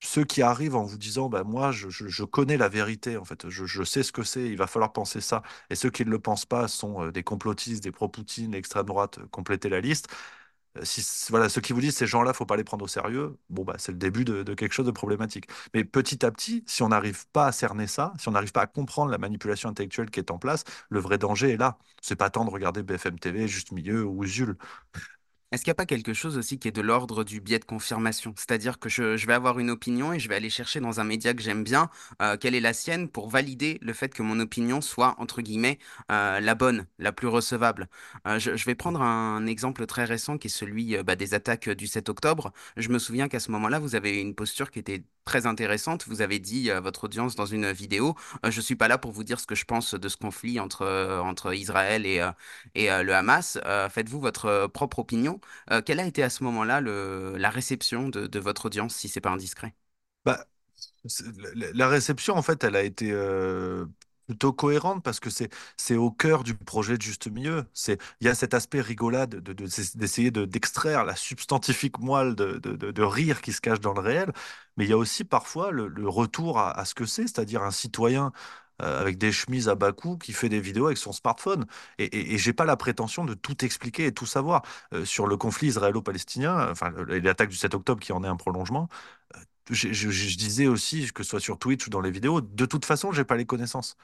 [0.05, 3.85] ceux qui arrivent en vous disant, bah, moi, je, connais la vérité, en fait, je,
[3.85, 6.47] sais ce que c'est, il va falloir penser ça, et ceux qui ne le pensent
[6.47, 10.09] pas sont euh, des complotistes, des pro-Poutine, l'extrême droite, euh, complétez la liste.
[10.79, 13.39] Euh, Si, voilà, ceux qui vous disent ces gens-là, faut pas les prendre au sérieux,
[13.51, 15.47] bon, bah, c'est le début de, quelque chose de problématique.
[15.75, 18.63] Mais petit à petit, si on n'arrive pas à cerner ça, si on n'arrive pas
[18.63, 21.79] à comprendre la manipulation intellectuelle qui est en place, le vrai danger est là.
[22.03, 24.57] C'est pas tant de regarder BFM TV, Juste Milieu ou Usul.
[25.55, 27.65] Est-ce qu'il n'y a pas quelque chose aussi qui est de l'ordre du biais de
[27.65, 28.35] confirmation?
[28.37, 31.33] C'est-à-dire que je, vais avoir une opinion et je vais aller chercher dans un média
[31.33, 31.91] que j'aime bien
[32.21, 35.79] euh, quelle est la sienne pour valider le fait que mon opinion soit, entre guillemets,
[36.11, 37.89] euh, la bonne, la plus recevable?
[38.27, 41.87] Euh, je, vais prendre un exemple très récent qui est celui bah, des attaques du
[41.87, 42.53] 7 octobre.
[42.77, 46.05] Je me souviens qu'à ce moment-là, vous avez une posture qui était très intéressante.
[46.07, 49.13] Vous avez dit à votre audience dans une vidéo, euh, je suis pas là pour
[49.13, 52.31] vous dire ce que je pense de ce conflit entre, euh, entre Israël et, euh,
[52.75, 53.59] et euh, le Hamas.
[53.65, 55.41] Euh, faites-vous votre euh, propre opinion.
[55.71, 59.21] Euh, quelle a été à ce moment-là la réception de, de votre audience, si c'est
[59.21, 59.75] pas indiscret?
[60.25, 60.47] Bah,
[61.75, 63.87] la réception, en fait, elle a été euh,
[64.27, 67.65] plutôt cohérente parce que c'est c'est au cœur du projet de juste milieu.
[67.75, 72.35] C'est il y a cet aspect rigolade de, de- d'essayer de d'extraire la substantifique moelle
[72.35, 74.33] de, de, de- rire qui se cache dans le réel,
[74.77, 78.33] mais il y a aussi parfois le, retour à, ce que c'est, c'est-à-dire un citoyen
[78.83, 81.65] euh, avec des chemises à bas coût qui fait des vidéos avec son smartphone.
[81.99, 85.27] Et, et, et j'ai pas la prétention de tout expliquer et tout savoir Euh, sur
[85.27, 88.89] le conflit israélo-palestinien, enfin le- l'attaque du 7 octobre qui en est un prolongement
[89.71, 92.67] je, je- je disais aussi, que ce soit sur Twitch ou dans les vidéos, de
[92.67, 93.97] toute façon, j'ai pas les connaissances.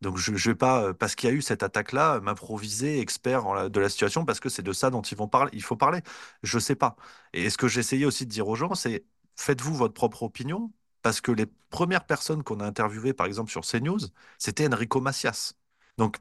[0.00, 3.70] Donc je ne vais pas, euh, parce qu'il y a eu cette attaque-là, m'improviser expert
[3.70, 5.50] de la situation parce que c'est de ça dont ils vont parler.
[5.54, 6.02] Il faut parler.
[6.42, 6.96] Je sais pas.
[7.32, 9.04] Et ce que j'essayais aussi de dire aux gens, c'est
[9.36, 13.64] faites-vous votre propre opinion parce que les premières personnes qu'on a interviewées, par exemple sur
[13.64, 13.98] CNews,
[14.38, 15.54] c'était Enrico Macias.
[15.98, 16.16] Donc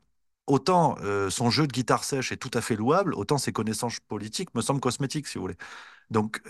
[0.48, 4.00] autant euh, son jeu de guitare sèche est tout à fait louable, autant ses connaissances
[4.00, 5.58] politiques me semblent cosmétiques, si vous voulez.
[6.10, 6.42] Donc,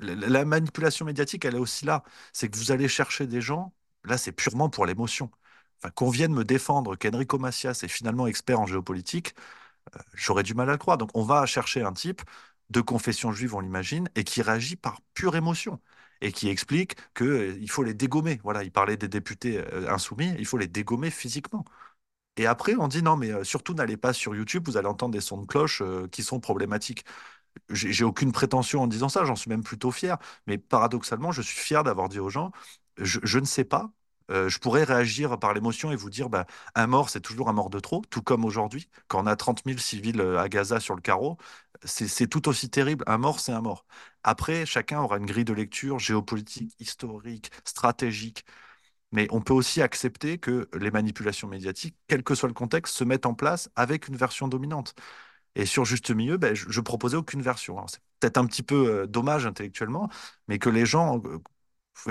[0.00, 2.02] la la manipulation médiatique, elle est aussi là.
[2.32, 3.72] C'est que vous allez chercher des gens,
[4.04, 5.30] là, c'est purement pour l'émotion.
[5.94, 9.34] Qu'on vienne me défendre qu'Enrico Macias est finalement expert en géopolitique,
[10.14, 10.98] j'aurais du mal à le croire.
[10.98, 12.22] Donc, on va chercher un type
[12.70, 15.80] de confession juive, on l'imagine, et qui réagit par pure émotion.
[16.22, 18.40] Et qui explique qu'il faut les dégommer.
[18.42, 21.64] Voilà, il parlait des députés euh, insoumis, il faut les dégommer physiquement.
[22.36, 25.12] Et après, on dit non, mais euh, surtout n'allez pas sur YouTube, vous allez entendre
[25.14, 27.04] des sons de cloche euh, qui sont problématiques
[27.70, 30.18] j'ai aucune prétention en disant ça, j'en suis même plutôt fier.
[30.46, 32.52] Mais paradoxalement, je suis fier d'avoir dit aux gens,
[32.98, 33.90] je, ne sais pas.
[34.30, 37.52] Euh, je pourrais réagir par l'émotion et vous dire, bah, un mort, c'est toujours un
[37.52, 38.88] mort de trop, tout comme aujourd'hui.
[39.08, 41.38] Quand on a 30 000 civils euh, à Gaza sur le carreau,
[41.84, 43.04] c'est tout aussi terrible.
[43.06, 43.86] Un mort, c'est un mort.
[44.24, 48.44] Après, chacun aura une grille de lecture géopolitique, historique, stratégique.
[49.12, 53.04] Mais on peut aussi accepter que les manipulations médiatiques, quel que soit le contexte, se
[53.04, 54.94] mettent en place avec une version dominante.
[55.56, 57.86] Et sur Juste Milieu, ben, je, je proposais aucune version.
[57.88, 60.08] C'est peut-être un petit peu euh, dommage intellectuellement,
[60.48, 61.38] mais que les gens, euh,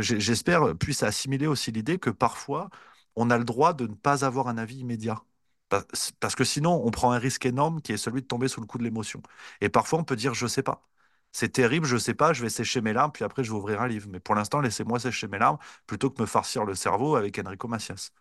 [0.02, 2.70] j'ai- j'espère, puissent assimiler aussi l'idée que parfois,
[3.16, 5.22] on a le droit de ne pas avoir un avis immédiat.
[5.70, 5.86] Pa-
[6.20, 8.68] Parce que sinon, on prend un risque énorme qui est celui de tomber sous le
[8.68, 9.22] coup de l'émotion.
[9.62, 10.88] Et parfois, on peut dire, je sais pas.
[11.32, 13.82] C'est terrible, je sais pas, je vais sécher mes larmes, puis après, je vais ouvrir
[13.82, 14.08] un livre.
[14.10, 17.68] Mais pour l'instant, laissez-moi sécher mes larmes plutôt que me farcir le cerveau avec Enrico
[17.68, 18.12] Macias.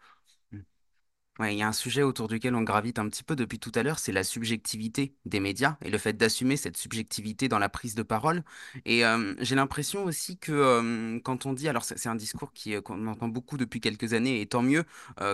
[1.40, 3.82] Il y a un sujet autour duquel on gravite un petit peu depuis tout à
[3.82, 7.96] l'heure, c'est la subjectivité des médias et le fait d'assumer cette subjectivité dans la prise
[7.96, 8.44] de parole.
[8.84, 9.02] Et
[9.40, 12.52] j'ai l'impression aussi que quand on dit, alors c'est un discours
[12.84, 14.84] qu'on entend beaucoup depuis quelques années, et tant mieux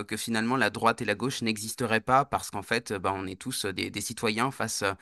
[0.07, 3.39] que finalement la droite et la gauche n'existeraient pas parce qu'en fait, bah, on est
[3.39, 4.97] tous des, citoyens face, à-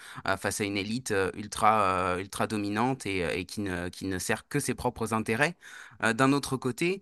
[0.64, 2.18] une élite ultra,
[2.50, 5.56] dominante et, qui ne, sert que ses propres intérêts.
[6.02, 7.02] D'un autre côté,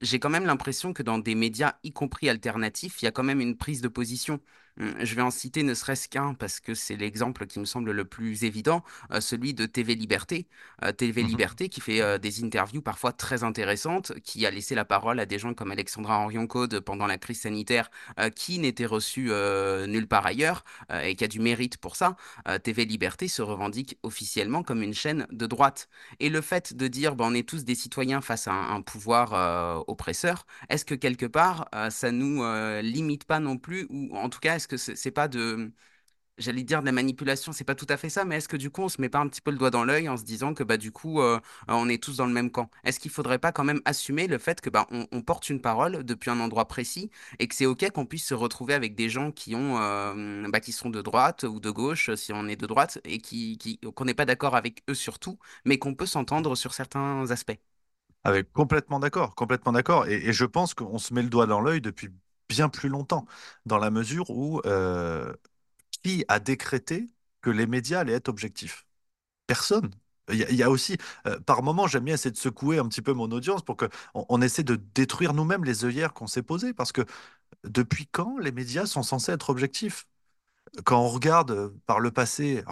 [0.00, 3.22] j'ai quand même l'impression que dans des médias, y compris alternatifs, il y a quand
[3.22, 4.40] même une prise de position.
[4.78, 7.92] Hum, Je vais en citer ne serait-ce qu'un parce que c'est l'exemple qui me semble
[7.92, 10.48] le plus évident, euh, celui de TV Liberté.
[10.84, 11.28] Euh, TV Mhm.
[11.28, 15.26] Liberté qui fait euh, des interviews parfois très intéressantes, qui a laissé la parole à
[15.26, 17.90] des gens comme Alexandra Henrion-Caude pendant la crise sanitaire,
[18.34, 20.64] qui n'était reçu euh, nulle part ailleurs
[21.02, 22.16] et qui a du mérite pour ça.
[22.62, 25.88] TV Liberté se revendique officiellement comme une chaîne de droite.
[26.20, 28.82] Et le fait de dire, ben, on est tous des citoyens face à un, un
[28.82, 33.86] pouvoir euh, oppresseur, est-ce que quelque part, euh, ça nous euh, limite pas non plus,
[33.90, 35.72] ou en tout cas, est-ce que c'est pas de,
[36.38, 38.70] j'allais dire de la manipulation, c'est pas tout à fait ça, mais est-ce que du
[38.70, 40.54] coup, on se met pas un petit peu le doigt dans l'œil en se disant
[40.54, 42.70] que bah du coup, euh, on est tous dans le même camp?
[42.84, 46.04] Est-ce qu'il faudrait pas quand même assumer le fait que bah on, porte une parole
[46.04, 49.32] depuis un endroit précis et que c'est ok qu'on puisse se retrouver avec des gens
[49.32, 52.66] qui ont, euh, bah, qui sont de droite ou de gauche, si on est de
[52.66, 56.06] droite, et qui, qui qu'on n'est pas d'accord avec eux sur tout, mais qu'on peut
[56.06, 57.58] s'entendre sur certains aspects?
[58.24, 60.06] Avec complètement d'accord, complètement d'accord.
[60.06, 62.10] Et, et je pense qu'on se met le doigt dans l'œil depuis
[62.48, 63.26] bien plus longtemps,
[63.66, 65.32] dans la mesure où euh,
[66.02, 67.08] qui a décrété
[67.42, 68.86] que les médias allaient être objectifs?
[69.46, 69.90] Personne.
[70.32, 73.12] Il y a, aussi, euh, par moment, j'aime bien essayer de secouer un petit peu
[73.14, 76.74] mon audience pour que on, on essaie de détruire nous-mêmes les œillères qu'on s'est posées.
[76.74, 77.02] Parce que
[77.64, 80.06] depuis quand les médias sont censés être objectifs?
[80.84, 82.64] quand on regarde euh, par le passé,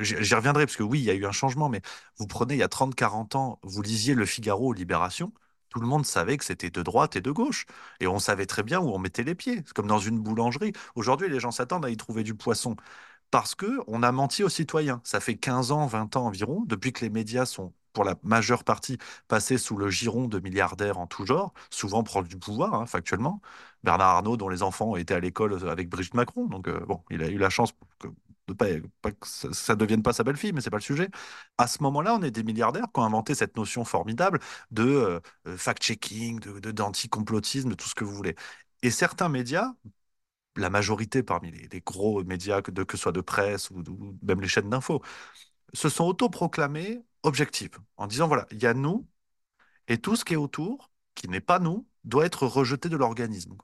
[0.00, 1.80] j'y reviendrai parce que oui, il y a eu un changement, mais
[2.18, 5.32] vous prenez il y a 30-40 ans, vous lisiez Le Figaro Libération,
[5.70, 7.66] tout le monde savait que c'était de droite et de gauche.
[8.00, 9.62] Et on savait très bien où on mettait les pieds.
[9.66, 10.72] C'est comme dans une boulangerie.
[10.96, 12.76] Aujourd'hui, les gens s'attendent à y trouver du poisson
[13.30, 15.00] parce que on a menti aux citoyens.
[15.04, 18.64] Ça fait 15 ans, 20 ans environ, depuis que les médias sont, pour la majeure
[18.64, 22.86] partie, passés sous le giron de milliardaires en tout genre, souvent proches du pouvoir, hein,
[22.86, 23.40] factuellement.
[23.84, 27.22] Bernard Arnault, dont les enfants étaient à l'école avec Brigitte Macron, donc euh, bon, il
[27.22, 28.08] a eu la chance que-
[28.54, 28.66] pas,
[29.02, 31.08] pas que ça, ça devienne pas sa belle-fille, mais c'est pas le sujet.
[31.58, 34.84] À ce moment-là, on est des milliardaires qui ont inventé cette notion formidable de
[35.46, 38.36] euh, fact-checking, de, d'anti-complotisme, tout ce que vous voulez.
[38.82, 39.72] Et certains médias,
[40.56, 43.82] la majorité parmi les, gros médias, que, que ce soit de presse ou,
[44.22, 45.02] même les chaînes d'infos,
[45.74, 49.06] se sont autoproclamés objectifs en disant, voilà, il y a nous
[49.88, 53.56] et tout ce qui est autour, qui n'est pas nous, doit être rejeté de l'organisme.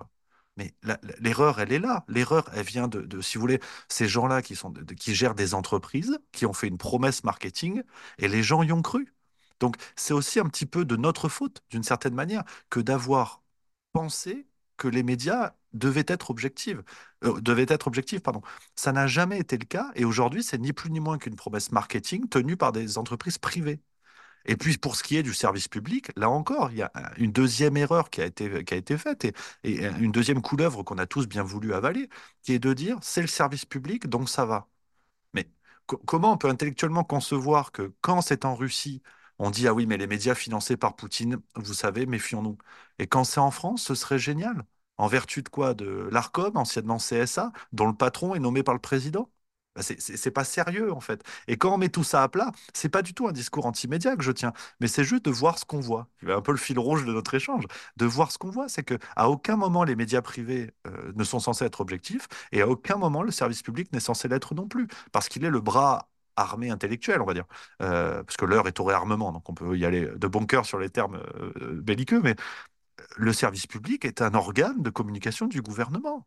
[0.57, 0.75] Mais
[1.21, 2.05] l'erreur, elle est là.
[2.09, 6.19] L'erreur, elle vient de, si vous voulez, ces gens-là qui sont qui gèrent des entreprises,
[6.33, 7.83] qui ont fait une promesse marketing,
[8.19, 9.15] et les gens y ont cru.
[9.61, 13.43] Donc, c'est aussi un petit peu de notre faute, d'une certaine manière, que d'avoir
[13.93, 16.79] pensé que les médias devaient être objectifs.
[17.25, 18.43] Euh, devaient être objectifs, pardon.
[18.77, 21.73] Ça n'a jamais été le cas, et aujourd'hui, c'est ni plus ni moins qu'une promesse
[21.73, 23.81] marketing tenue par des entreprises privées.
[24.47, 27.33] Et puis pour ce qui est du service public, là encore, il y a une
[27.33, 29.35] deuxième erreur qui a été, faite et,
[29.99, 32.09] une deuxième couleuvre qu'on a tous bien voulu avaler,
[32.43, 34.69] qui est de dire c'est le service public, donc ça va.
[35.35, 35.49] Mais
[35.87, 39.03] co- comment on peut intellectuellement concevoir que quand c'est en Russie,
[39.39, 42.59] on dit ah oui, mais les médias financés par Poutine, vous savez, méfions-nous.
[42.99, 44.65] Et quand c'est en France, ce serait génial.
[44.99, 45.75] En vertu de quoi?
[45.75, 49.31] De l'Arcom, anciennement CSA, dont le patron est nommé par le président?
[49.77, 51.23] Bah, C'est pas sérieux en fait.
[51.49, 54.17] Et quand on met tout ça à plat, c'est pas du tout un discours anti-média
[54.17, 56.09] que je tiens, mais c'est juste de voir ce qu'on voit.
[56.23, 57.65] C'est un peu le fil rouge de notre échange.
[57.97, 61.25] De voir ce qu'on voit, c'est que à aucun moment les médias privés euh, ne
[61.25, 64.67] sont censés être objectifs et à aucun moment le service public n'est censé l'être non
[64.69, 67.47] plus parce qu'il est le bras armé intellectuel, on va dire.
[67.83, 70.67] Euh, parce que l'heure est au réarmement, donc on peut y aller de bon cœur
[70.67, 72.35] sur les termes euh, belliqueux, mais
[73.17, 76.27] le service public est un organe de communication du gouvernement.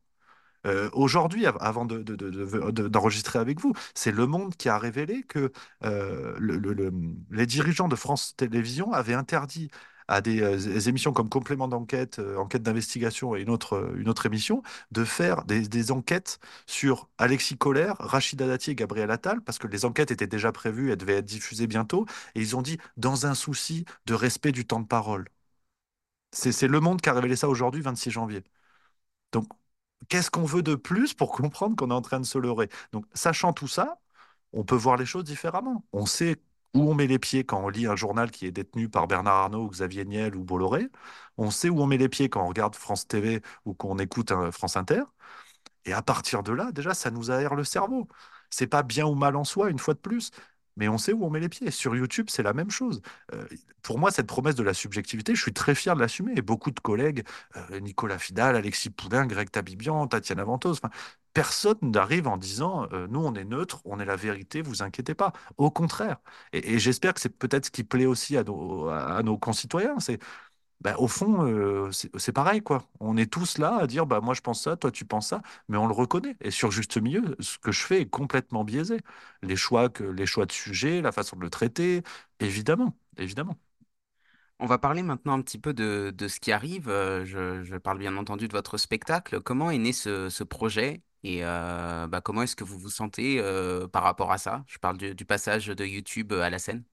[0.93, 4.69] Aujourd'hui, av- avant de- de- de- de- de- d'enregistrer avec vous, c'est Le Monde qui
[4.69, 6.91] a révélé que le- le- le-
[7.32, 9.69] les dirigeants de France Télévisions avaient interdit
[10.08, 15.91] à des, émissions comme Complément d'enquête, Enquête d'investigation et une autre, émission, de faire des,
[15.91, 20.52] enquêtes sur Alexis Collère, Rachida Dati et Gabriel Attal, parce que les enquêtes étaient déjà
[20.52, 24.52] prévues, elles devaient être diffusées bientôt, et ils ont dit dans un souci de respect
[24.52, 25.26] du temps de parole.
[26.32, 28.43] C'est Le Monde qui a révélé ça aujourd'hui, 26 janvier.
[29.34, 29.48] Donc,
[30.08, 32.70] qu'est-ce qu'on veut de plus pour comprendre qu'on est en train de se leurrer?
[32.92, 34.00] Donc, sachant tout ça,
[34.54, 35.86] on peut voir les choses différemment.
[35.94, 36.38] On sait
[36.76, 39.36] où on met les pieds quand on lit un journal qui est détenu par Bernard
[39.36, 40.90] Arnault, ou Xavier Niel ou Bolloré.
[41.38, 44.32] On sait où on met les pieds quand on regarde France TV ou qu'on écoute
[44.52, 45.04] France Inter.
[45.86, 48.08] Et à partir de là, déjà, ça nous aère le cerveau.
[48.50, 50.32] C'est pas bien ou mal en soi, une fois de plus,
[50.78, 51.72] mais on sait où on met les pieds.
[51.72, 53.02] Sur YouTube, c'est la même chose.
[53.34, 53.46] Euh,
[53.82, 56.34] pour moi, cette promesse de la subjectivité, je suis très fier de l'assumer.
[56.36, 57.24] Et beaucoup de collègues,
[57.56, 60.76] euh, Nicolas Fidal, Alexis Poulain, Greg Tabibian, Tatiana Ventos,
[61.34, 65.16] personne n'arrive en disant euh, nous, on est neutre, on est la vérité, vous inquiétez
[65.16, 65.34] pas.
[65.58, 66.18] Au contraire.
[66.54, 69.98] Et, j'espère que c'est peut-être ce qui plaît aussi à nos, concitoyens.
[70.82, 72.88] Bah, au fond, c'est pareil, quoi.
[73.02, 75.42] On est tous là à dire, bah, moi je pense ça, toi tu penses ça,
[75.68, 76.38] mais on le reconnaît.
[76.42, 79.00] Et sur juste milieu, ce que je fais est complètement biaisé.
[79.44, 82.02] Les choix, que, les choix de sujet, la façon de le traiter,
[82.39, 83.58] évidemment, évidemment.
[84.60, 86.88] On va parler maintenant un petit peu de, ce qui arrive.
[86.88, 89.42] Je, parle bien entendu de votre spectacle.
[89.42, 91.02] Comment est né ce, projet?
[91.24, 93.42] Et bah, comment est-ce que vous vous sentez
[93.92, 94.63] par rapport à ça?
[94.68, 96.84] Je parle du passage de YouTube à la scène.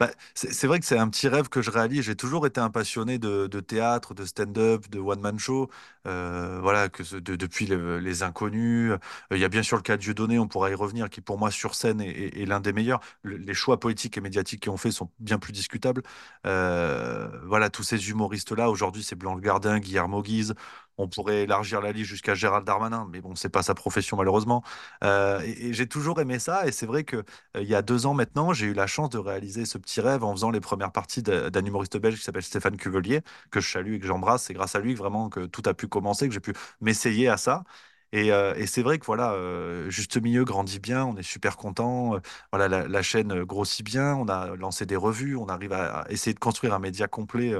[0.00, 2.00] Bah, c'est vrai que c'est un petit rêve que je réalise.
[2.06, 5.68] J'ai toujours été un passionné de, théâtre, de stand-up, de one-man show.
[6.06, 8.92] Euh, voilà, que depuis le- les Inconnus.
[8.92, 8.98] Euh,
[9.32, 11.38] Il y a bien sûr le cas de Dieudonné, on pourra y revenir, qui pour
[11.38, 13.00] moi sur scène est, l'un des meilleurs.
[13.22, 16.02] Le- les choix politiques et médiatiques qu'ils ont fait sont bien plus discutables.
[16.46, 20.54] Euh, voilà, tous ces humoristes-là, aujourd'hui, c'est Blanche Gardin, Guillermo Guise.
[21.00, 24.62] On pourrait élargir la liste jusqu'à Gérald Darmanin, mais bon, c'est pas sa profession malheureusement.
[25.04, 27.22] Euh, et j'ai toujours aimé ça, et c'est vrai que euh,
[27.62, 30.24] il y a deux ans maintenant, j'ai eu la chance de réaliser ce petit rêve
[30.24, 33.94] en faisant les premières parties d'un humoriste belge qui s'appelle Stéphane Cuvelier, que je salue
[33.94, 34.44] et que j'embrasse.
[34.44, 37.36] C'est grâce à lui vraiment que tout a pu commencer, que j'ai pu m'essayer à
[37.36, 37.64] ça.
[38.12, 41.56] Et, euh, et c'est vrai que voilà, euh, Juste Milieu grandit bien, on est super
[41.56, 42.16] content.
[42.52, 46.34] Voilà, la, chaîne grossit bien, on a lancé des revues, on arrive à, à essayer
[46.34, 47.54] de construire un média complet.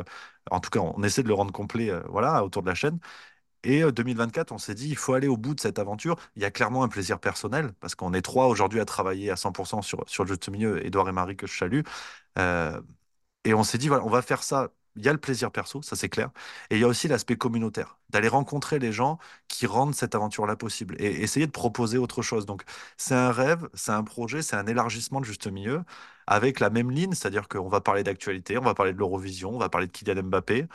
[0.51, 2.99] en tout cas, on essaie de le rendre complet, voilà, autour de la chaîne.
[3.65, 6.17] Et euh, 2024, on s'est dit, il faut aller au bout de cette aventure.
[6.37, 9.37] Il y a clairement un plaisir personnel, parce qu'on est trois aujourd'hui à travailler à
[9.37, 11.81] 100% sur, sur le juste milieu, Édouard et Marie que je salue.
[12.39, 12.81] Euh,
[13.45, 14.71] et on s'est dit, voilà, on va faire ça.
[14.97, 16.31] Il y a le plaisir perso, ça c'est clair.
[16.71, 19.19] Et il y a aussi l'aspect communautaire, d'aller rencontrer les gens
[19.49, 22.45] qui rendent cette aventure-là possible et essayer de proposer autre chose.
[22.45, 22.65] Donc
[22.97, 25.83] c'est un rêve, c'est un projet, c'est un élargissement de juste milieu
[26.27, 29.59] avec la même ligne, c'est-à-dire qu'on va parler d'actualité, on va parler de l'Eurovision, on
[29.59, 30.67] va parler de Kylian Mbappé.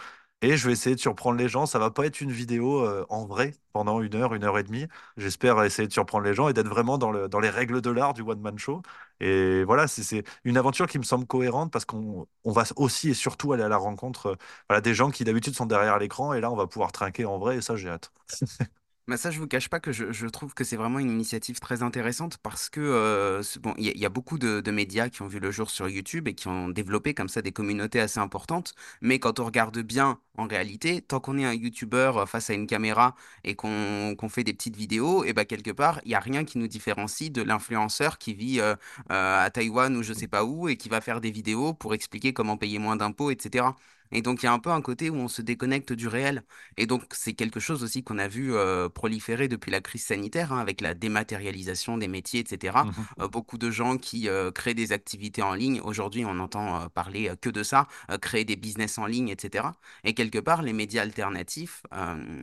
[0.41, 1.65] Et je vais essayer de surprendre les gens.
[1.65, 4.63] Ça va pas être une vidéo euh, en vrai pendant une heure, une heure et
[4.63, 4.85] demie.
[5.17, 7.89] J'espère essayer de surprendre les gens et d'être vraiment dans le, dans les règles de
[7.89, 8.81] l'art du one-man show.
[9.19, 13.13] Et voilà, c'est une aventure qui me semble cohérente parce qu'on on va aussi et
[13.15, 14.35] surtout aller à la rencontre euh,
[14.69, 17.39] voilà, des gens qui d'habitude sont derrière l'écran et là on va pouvoir trinquer en
[17.39, 18.11] vrai et ça j'ai hâte.
[19.07, 21.83] Bah ça, je vous cache pas que je, trouve que c'est vraiment une initiative très
[21.83, 23.43] intéressante parce que euh,
[23.77, 26.47] il y, a beaucoup de, médias qui ont vu le jour sur YouTube et qui
[26.47, 28.73] ont développé comme ça des communautés assez importantes.
[29.01, 32.55] Mais quand on regarde bien, en réalité, tant qu'on est un YouTuber euh, face à
[32.55, 36.19] une caméra et qu'on fait des petites vidéos, et ben quelque part, il y a
[36.19, 38.75] rien qui nous différencie de l'influenceur qui vit euh,
[39.09, 42.33] à Taïwan ou je sais pas où et qui va faire des vidéos pour expliquer
[42.33, 43.67] comment payer moins d'impôts, etc.
[44.11, 46.43] Et donc, il y a un peu un côté où on se déconnecte du réel.
[46.77, 50.53] Et donc, c'est quelque chose aussi qu'on a vu euh, proliférer depuis la crise sanitaire,
[50.53, 52.85] hein, avec la dématérialisation des métiers, etc.
[52.85, 52.93] Mhm.
[53.21, 55.81] Euh, beaucoup de gens qui euh, créent des activités en ligne.
[55.81, 57.87] Aujourd'hui, on entend parler que de ça,
[58.21, 59.75] créer des business en ligne, etc.
[60.03, 61.83] Et quelque part, les médias alternatifs,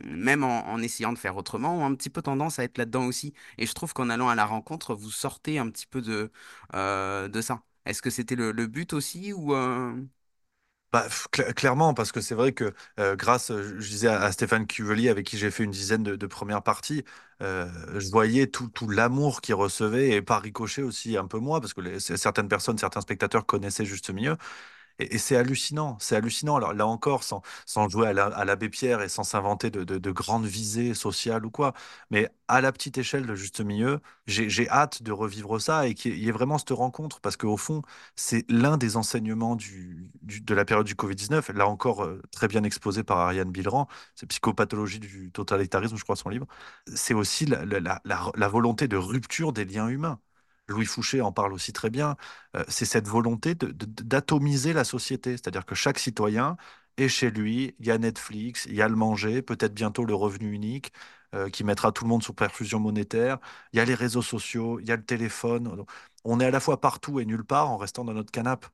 [0.05, 3.05] même en, en essayant de faire autrement, ont un petit peu tendance à être là-dedans
[3.05, 3.33] aussi.
[3.57, 6.31] Et je trouve qu'en allant à la rencontre, vous sortez un petit peu de,
[6.73, 7.63] de ça.
[7.85, 9.53] Est-ce que c'était le, le but aussi ou
[10.93, 11.07] Bah,
[11.55, 12.71] clairement, parce que c'est vrai que
[13.15, 17.03] grâce, je disais à, Stéphane Cuvelier, avec qui j'ai fait une dizaine de, premières parties,
[17.41, 21.73] je voyais tout, tout l'amour qu'il recevait, et par ricochet aussi un peu moi, parce
[21.73, 24.37] que certaines personnes, certains spectateurs connaissaient juste mieux.
[24.99, 26.55] Et, c'est hallucinant, c'est hallucinant.
[26.55, 27.41] Alors là encore, sans,
[27.89, 31.45] jouer à la- à l'abbé Pierre et sans s'inventer de, de- de grandes visées sociales
[31.45, 31.73] ou quoi,
[32.11, 36.17] mais à la petite échelle de juste milieu, j'ai, hâte de revivre ça et qu'il
[36.17, 37.81] y ait vraiment cette rencontre, parce qu'au fond,
[38.15, 43.03] c'est l'un des enseignements de la période du Covid-19, là encore euh, très bien exposé
[43.03, 46.47] par Ariane Bilran, c'est Psychopathologie du totalitarisme, je crois, son livre.
[46.95, 50.19] C'est aussi la volonté de rupture des liens humains.
[50.67, 52.15] Louis Fouché en parle aussi très bien
[52.55, 55.31] euh, c'est cette volonté d'atomiser la société.
[55.31, 56.57] C'est-à-dire que chaque citoyen
[56.97, 60.15] est chez lui, il y a Netflix, il y a le manger, peut-être bientôt le
[60.15, 60.91] revenu unique
[61.35, 63.39] euh, qui mettra tout le monde sous perfusion monétaire,
[63.73, 65.85] il y a les réseaux sociaux, il y a le téléphone.
[66.23, 68.67] On est à la fois partout et nulle part en restant dans notre canapé.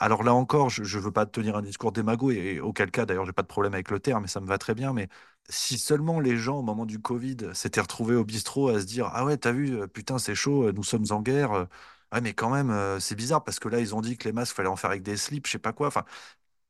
[0.00, 3.24] Alors là encore, je ne veux pas tenir un discours démago, et, auquel cas, d'ailleurs,
[3.24, 5.08] j'ai pas de problème avec le terme, et ça me va très bien, mais
[5.48, 9.10] si seulement les gens, au moment du Covid, s'étaient retrouvés au bistrot à se dire,
[9.14, 11.64] Ah ouais, t'as vu, euh, putain, c'est chaud, euh, nous sommes en guerre, euh,
[12.12, 14.54] Ouais, mais quand même, c'est bizarre parce que là, ils ont dit que les masques,
[14.56, 15.88] fallait en faire avec des slips, je sais pas quoi.
[15.88, 16.04] Enfin,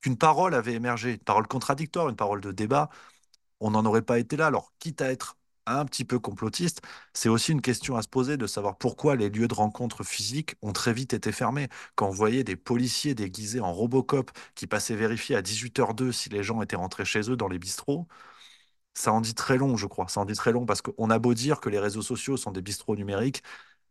[0.00, 2.90] qu'une parole avait émergé, une parole contradictoire, une parole de débat,
[3.60, 4.46] on n'en aurait pas été là.
[4.46, 5.36] Alors, quitte à être
[5.66, 6.80] un petit peu complotiste,
[7.12, 10.56] c'est aussi une question à se poser de savoir pourquoi les lieux de rencontre physiques
[10.62, 11.68] ont très vite été fermés.
[11.94, 16.42] Quand on voyait des policiers déguisés en Robocop qui passaient vérifier à 18h02 si les
[16.42, 18.08] gens étaient rentrés chez eux dans les bistrots,
[18.98, 20.08] ça en dit très long, je crois.
[20.08, 22.50] Ça en dit très long parce qu'on a beau dire que les réseaux sociaux sont
[22.50, 23.42] des bistrots numériques,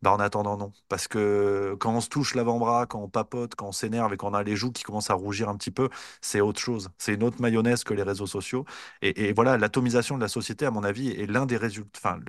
[0.02, 0.72] bah en attendant, non.
[0.88, 4.34] Parce que quand on se touche l'avant-bras, quand on papote, quand on s'énerve et qu'on
[4.34, 5.88] a les joues qui commencent à rougir un petit peu,
[6.20, 6.90] c'est autre chose.
[6.98, 8.64] C'est une autre mayonnaise que les réseaux sociaux.
[9.02, 12.20] Et, voilà, l'atomisation de la société, à mon avis, est l'un des résultats, enfin,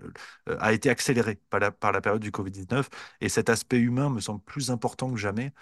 [0.50, 2.88] euh, a été accéléré par la, par la période du Covid-19.
[3.22, 5.54] Et cet aspect humain me semble plus important que jamais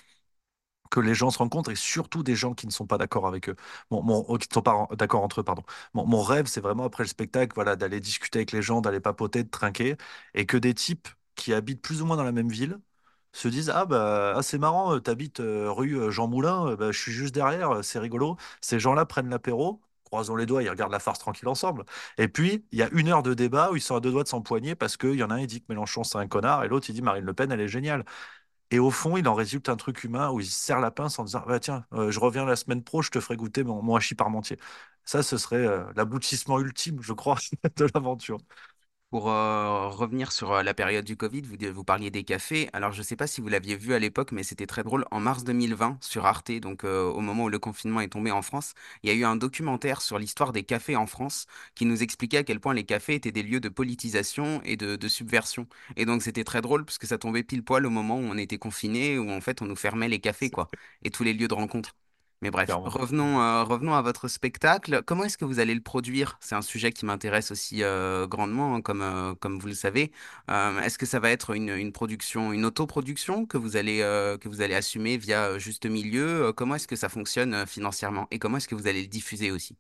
[0.90, 3.50] que les gens se rencontrent et surtout des gens qui ne sont pas d'accord avec
[3.50, 3.56] eux,
[3.92, 5.64] mon, oh, qui ne sont pas d'accord entre eux, pardon.
[5.94, 9.44] Mon, rêve, c'est vraiment après le spectacle, voilà, d'aller discuter avec les gens, d'aller papoter,
[9.44, 9.96] de trinquer,
[10.34, 12.80] et que des types qui habitent plus ou moins dans la même ville
[13.34, 16.92] se disent, ah bah ah, c'est marrant, euh, t'habites euh, rue euh, Jean Moulin, bah,
[16.92, 18.38] je suis juste derrière, c'est rigolo.
[18.62, 19.82] Ces gens-là prennent l'apéro.
[20.04, 21.84] Croisons les doigts, ils regardent la farce tranquille ensemble.
[22.18, 24.24] Et puis, il y a une heure de débat où ils sont à deux doigts
[24.24, 26.64] de s'empoigner parce qu'il y en a un, il dit que Mélenchon, c'est un connard,
[26.64, 28.06] et l'autre, il dit Marine Le Pen, elle est géniale.
[28.72, 31.20] Et au fond, il en résulte un truc humain où il se serre la pince
[31.20, 33.82] en disant bah, Tiens, euh, je reviens la semaine pro, je te ferai goûter mon,
[33.82, 34.58] mon hachis parmentier.
[35.06, 37.38] Ça, ce serait euh, l'aboutissement ultime, je crois,
[37.78, 38.38] de l'aventure.
[39.10, 42.70] Pour revenir sur la période du Covid, vous, parliez des cafés.
[42.74, 45.06] Alors, je ne sais pas si vous l'aviez vu à l'époque, mais c'était très drôle.
[45.12, 48.74] En mars 2020, sur Arte, donc au moment où le confinement est tombé en France,
[49.04, 52.40] il y a eu un documentaire sur l'histoire des cafés en France qui nous expliquait
[52.40, 55.68] à quel point les cafés étaient des lieux de politisation et de, de subversion.
[55.96, 58.38] Et donc, c'était très drôle parce que ça tombait pile poil au moment où on
[58.38, 60.68] était confinés, où en fait, on nous fermait les cafés, quoi,
[61.04, 61.96] et tous les lieux de rencontre.
[62.42, 62.84] Mais bref, Clairement.
[62.84, 65.02] revenons, euh, revenons à votre spectacle.
[65.04, 66.38] Comment est-ce que vous allez le produire?
[66.40, 70.12] C'est un sujet qui m'intéresse aussi euh, grandement, hein, comme, euh, comme vous le savez.
[70.50, 74.00] Est-ce que ça va être une, une production, une autoproduction que vous allez,
[74.42, 76.54] que vous allez assumer via Juste Milieu?
[76.54, 78.28] Comment est-ce que ça fonctionne financièrement?
[78.32, 79.76] Et comment est-ce que vous allez le diffuser aussi?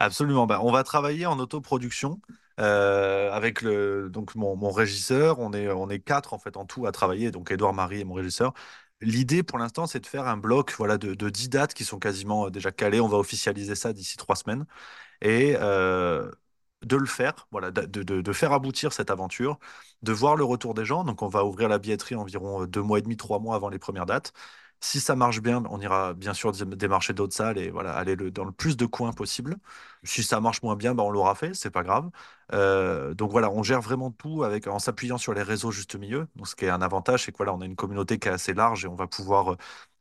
[0.00, 0.46] Absolument.
[0.46, 2.20] Bah, on va travailler en autoproduction
[2.60, 5.40] euh, avec le, donc mon, mon régisseur.
[5.40, 8.04] On est, on est quatre en fait en tout à travailler, donc Édouard Marie et
[8.04, 8.52] mon régisseur.
[9.00, 11.98] L'idée pour l'instant, c'est de faire un bloc voilà, de, de 10 dates qui sont
[12.00, 13.00] quasiment euh, déjà calées.
[13.00, 14.66] On va officialiser ça d'ici trois semaines.
[15.22, 16.30] et euh,
[16.82, 19.58] de le faire, voilà, de, de- de faire aboutir cette aventure,
[20.02, 21.04] de voir le retour des gens.
[21.04, 23.68] Donc, on va ouvrir la billetterie environ euh, deux mois et demi, trois mois avant
[23.70, 24.32] les premières dates.
[24.80, 28.14] Si ça marche bien, on ira bien sûr dé- démarcher d'autres salles et voilà, aller
[28.16, 29.56] le- dans le plus de coins possible.
[30.04, 32.10] Si ça marche moins bien, bah, on l'aura fait, c'est pas grave.
[32.52, 36.28] Euh, donc voilà, on gère vraiment tout avec, en s'appuyant sur les réseaux juste milieu.
[36.36, 38.54] Donc, ce qui est un avantage, c'est que voilà, a une communauté qui est assez
[38.54, 39.56] large et on va pouvoir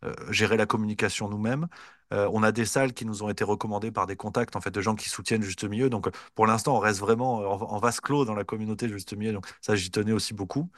[0.05, 1.67] euh, gérer la communication nous-mêmes.
[2.13, 4.71] Euh, on a des salles qui nous ont été recommandées par des contacts en fait
[4.71, 5.89] de gens qui soutiennent juste milieu.
[5.89, 9.33] Donc pour l'instant, on reste vraiment en, vase clos dans la communauté juste milieu.
[9.33, 10.69] Donc ça, j'y tenais aussi beaucoup.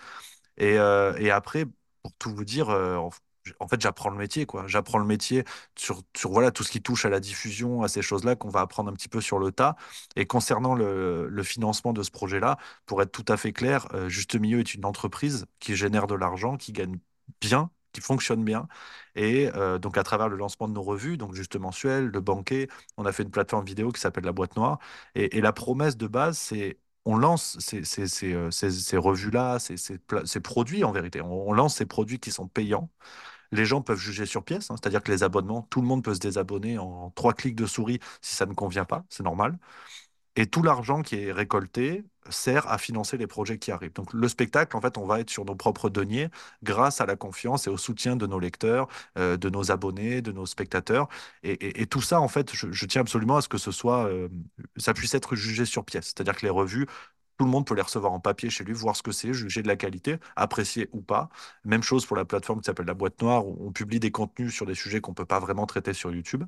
[0.57, 1.65] Et, euh, et après,
[2.03, 2.97] pour tout vous dire, euh,
[3.59, 4.65] en, fait, j'apprends le métier, quoi.
[4.67, 5.43] J'apprends le métier
[5.77, 8.61] sur, sur voilà, tout ce qui touche à la diffusion, à ces choses-là qu'on va
[8.61, 9.75] apprendre un petit peu sur le tas.
[10.15, 14.35] Et concernant le, financement de ce projet-là, pour être tout à fait clair, euh, Juste
[14.35, 16.99] Milieu est une entreprise qui génère de l'argent, qui gagne
[17.41, 18.67] bien qui fonctionne bien.
[19.15, 22.67] Et euh, donc, à travers le lancement de nos revues, donc juste mensuel, le banquet,
[22.97, 24.79] on a fait une plateforme vidéo qui s'appelle La Boîte Noire.
[25.15, 30.39] Et, la promesse de base, c'est on lance ces, ces, ces, euh, ces- revues-là, ces,
[30.41, 31.21] produits en vérité.
[31.21, 32.89] On lance ces produits qui sont payants.
[33.51, 36.13] Les gens peuvent juger sur pièce, hein, c'est-à-dire que les abonnements, tout le monde peut
[36.13, 39.57] se désabonner en trois clics de souris si ça ne convient pas, c'est normal.
[40.35, 43.93] Et tout l'argent qui est récolté sert à financer les projets qui arrivent.
[43.93, 46.29] Donc le spectacle, en fait, on va être sur nos propres deniers
[46.63, 48.87] grâce à la confiance et au soutien de nos lecteurs,
[49.17, 51.09] euh, de nos abonnés, de nos spectateurs.
[51.43, 54.29] Et, tout ça, en fait, je, je tiens absolument à ce que ce soit, euh,
[54.77, 56.05] ça puisse être jugé sur pièce.
[56.05, 56.87] C'est-à-dire que les revues,
[57.39, 59.63] tout le monde peut les recevoir en papier chez lui, voir ce que c'est, juger
[59.63, 61.29] de la qualité, apprécier ou pas.
[61.65, 64.53] Même chose pour la plateforme qui s'appelle La Boîte Noire, où on publie des contenus
[64.53, 66.43] sur des sujets qu'on peut pas vraiment traiter sur YouTube.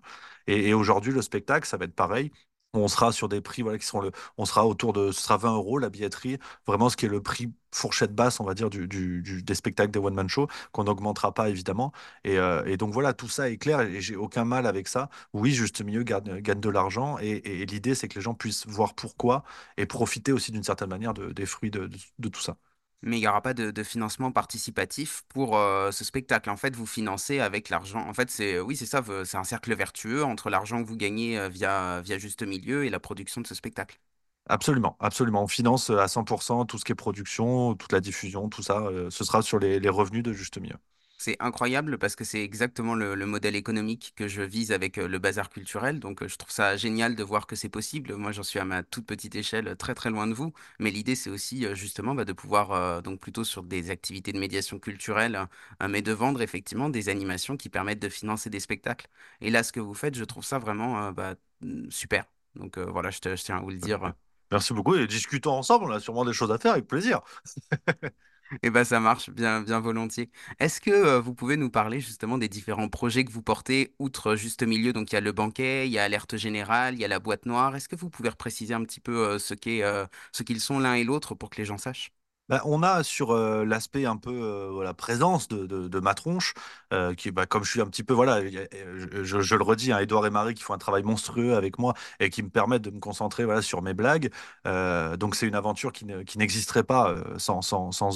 [0.47, 2.31] Et, et aujourd'hui, le spectacle, ça va être pareil.
[2.73, 5.35] On sera sur des prix voilà, qui seront le, on sera autour de, ce sera
[5.37, 8.69] 20 euros la billetterie, vraiment ce qui est le prix fourchette basse, on va dire,
[8.69, 11.91] du, du- des spectacles des one-man show, qu'on n'augmentera pas évidemment.
[12.23, 15.09] Et, euh, et donc voilà, tout ça est clair et j'ai aucun mal avec ça.
[15.33, 17.29] Oui, juste milieu gagne, gagne de l'argent et,
[17.61, 19.43] et- l'idée c'est que les gens puissent voir pourquoi
[19.77, 22.57] et profiter aussi d'une certaine manière de- des fruits de- de tout ça.
[23.03, 26.49] Mais il n'y aura pas de, financement participatif pour euh, ce spectacle.
[26.49, 28.07] En fait, vous financez avec l'argent.
[28.07, 31.37] En fait, c'est oui, c'est ça, c'est un cercle vertueux entre l'argent que vous gagnez
[31.39, 33.99] euh, via, via Juste Milieu et la production de ce spectacle.
[34.47, 35.43] Absolument, absolument.
[35.43, 38.79] On finance à 100% tout ce qui est production, toute la diffusion, tout ça.
[38.79, 40.77] euh, ce sera sur les revenus de Juste Milieu.
[41.23, 45.07] C'est incroyable parce que c'est exactement le, le modèle économique que je vise avec euh,
[45.07, 45.99] le bazar culturel.
[45.99, 48.15] Donc, euh, je trouve ça génial de voir que c'est possible.
[48.15, 50.51] Moi, j'en suis à ma toute petite échelle, très très loin de vous.
[50.79, 54.33] Mais l'idée, c'est aussi euh, justement bah, de pouvoir, euh, donc plutôt sur des activités
[54.33, 55.47] de médiation culturelle,
[55.83, 59.07] euh, mais de vendre effectivement des animations qui permettent de financer des spectacles.
[59.41, 62.25] Et là, ce que vous faites, je trouve ça vraiment euh, bah, mm, super.
[62.55, 64.13] Donc voilà, je, te- je tiens à vous le dire.
[64.51, 65.85] Merci beaucoup et discutons ensemble.
[65.85, 67.21] On a sûrement des choses à faire avec plaisir.
[68.63, 70.29] Eh ben, ça marche bien, bien volontiers.
[70.59, 74.35] Est-ce que euh, vous pouvez nous parler justement des différents projets que vous portez, outre
[74.35, 77.05] Juste Milieu, donc il y a le banquet, il y a Alerte Générale, il y
[77.05, 77.75] a la boîte noire.
[77.75, 80.79] Est-ce que vous pouvez préciser un petit peu euh, ce qu'est, euh, ce qu'ils sont
[80.79, 82.11] l'un et l'autre pour que les gens sachent?
[82.51, 86.53] Bah, on a sur euh, l'aspect un peu euh, voilà, présence de, de, ma tronche,
[86.93, 90.25] euh, qui bah, comme je suis un petit peu voilà, je, le redis, hein, Edouard
[90.27, 92.99] et Marie qui font un travail monstrueux avec moi et qui me permettent de me
[92.99, 94.29] concentrer voilà, sur mes blagues.
[94.67, 97.61] Euh, donc c'est une aventure qui ne- qui n'existerait pas sans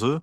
[0.06, 0.20] eux.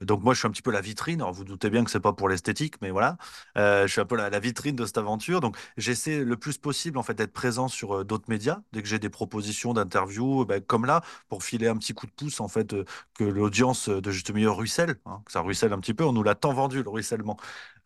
[0.00, 1.22] Donc moi je suis un petit peu la vitrine.
[1.32, 3.16] Vous doutez bien que c'est pas pour l'esthétique, mais voilà,
[3.58, 5.40] Euh, je suis un peu la, vitrine de cette aventure.
[5.40, 8.88] Donc j'essaie le plus possible en fait d'être présent sur euh, d'autres médias dès que
[8.88, 12.48] j'ai des propositions d'interviews, bah, comme là pour filer un petit coup de pouce, en
[12.48, 12.84] fait, euh,
[13.14, 16.04] que l'audience de Juste Milieu ruisselle, hein, que ça ruisselle un petit peu.
[16.04, 17.36] On nous l'a tant vendu, le ruissellement.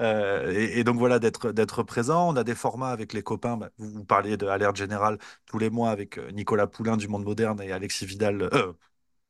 [0.00, 2.28] Et, donc voilà, d'être présent.
[2.30, 3.56] On a des formats avec les copains.
[3.56, 7.60] Bah, vous, parliez de Alerte Générale tous les mois avec Nicolas Poulain du Monde Moderne
[7.62, 8.48] et Alexis Vidal,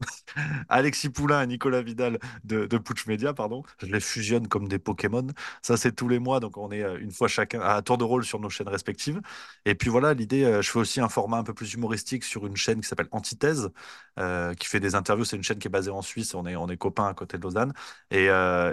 [0.68, 3.62] Alexis Poulain et Nicolas Vidal de, Putsch Media, pardon.
[3.78, 5.26] Je les fusionne comme des Pokémon.
[5.62, 6.40] Ça, c'est tous les mois.
[6.40, 9.20] Donc, on est euh, une fois chacun à tour de rôle sur nos chaînes respectives.
[9.64, 12.47] Et puis voilà, l'idée, euh, je fais aussi un format un peu plus humoristique sur
[12.47, 13.70] une chaîne qui s'appelle Antithèse,
[14.18, 15.24] euh, qui fait des interviews.
[15.24, 16.34] C'est une chaîne qui est basée en Suisse.
[16.34, 17.72] On est, on est copains à côté de Lausanne.
[18.11, 18.28] Et,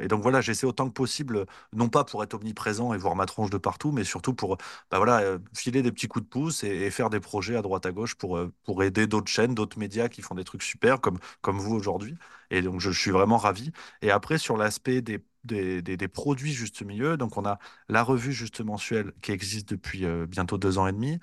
[0.08, 3.50] donc voilà, j'essaie autant que possible, non pas pour être omniprésent et voir ma tronche
[3.50, 4.58] de partout, mais surtout pour
[4.90, 7.92] bah voilà, filer des petits coups de pouce et, faire des projets à droite à
[7.92, 11.11] gauche pour, pour aider d'autres chaînes, d'autres médias qui font des trucs super, comme
[11.42, 12.16] comme vous aujourd'hui.
[12.52, 13.72] Et donc, je, suis vraiment ravi.
[14.02, 17.60] Et après, sur l'aspect des, des, des- produits juste milieu, donc on a
[17.90, 21.20] la revue juste mensuelle qui existe depuis euh, bientôt deux ans et demi,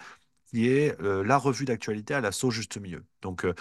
[0.47, 3.05] qui est euh, la revue d'actualité à la sauce juste milieu.
[3.23, 3.55] Donc, euh,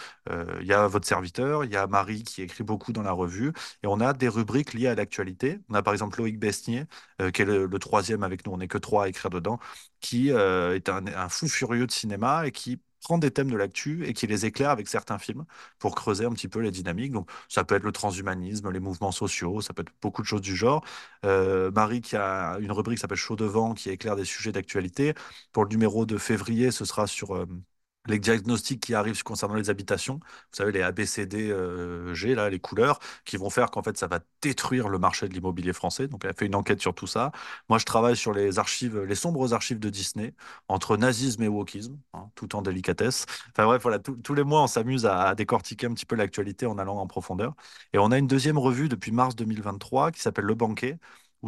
[0.61, 3.51] il y a votre serviteur, il y a Marie qui écrit beaucoup dans la revue,
[3.83, 5.59] et on a des rubriques liées à l'actualité.
[5.69, 6.85] On a par exemple Loïc Besnier,
[7.33, 9.59] qui est le, troisième avec nous, on n'est que trois à écrire dedans,
[9.99, 14.13] qui est un fou furieux de cinéma et qui prend des thèmes de l'actu et
[14.13, 15.45] qui les éclaire avec certains films
[15.79, 17.13] pour creuser un petit peu les dynamiques.
[17.13, 20.41] Donc, ça peut être le transhumanisme, les mouvements sociaux, ça peut être beaucoup de choses
[20.41, 20.83] du genre.
[21.25, 25.13] Euh, Marie qui a une rubrique qui s'appelle Chaud devant, qui éclaire des sujets d'actualité.
[25.53, 27.45] Pour le numéro de février, ce sera sur euh,
[28.07, 32.59] les diagnostics qui arrivent concernant les habitations, vous savez, les ABCD euh, G, là, les
[32.59, 36.07] couleurs, qui vont faire qu'en fait, ça va détruire le marché de l'immobilier français.
[36.07, 37.31] Donc, elle a fait une enquête sur tout ça.
[37.69, 40.33] Moi, je travaille sur les archives, les sombres archives de Disney,
[40.67, 43.25] entre nazisme et wokisme, hein, tout en délicatesse.
[43.51, 46.65] Enfin bref, voilà, tous les mois, on s'amuse à, à, décortiquer un petit peu l'actualité
[46.65, 47.55] en allant en profondeur.
[47.93, 50.99] Et on a une deuxième revue depuis mars 2023 qui s'appelle Le Banquet,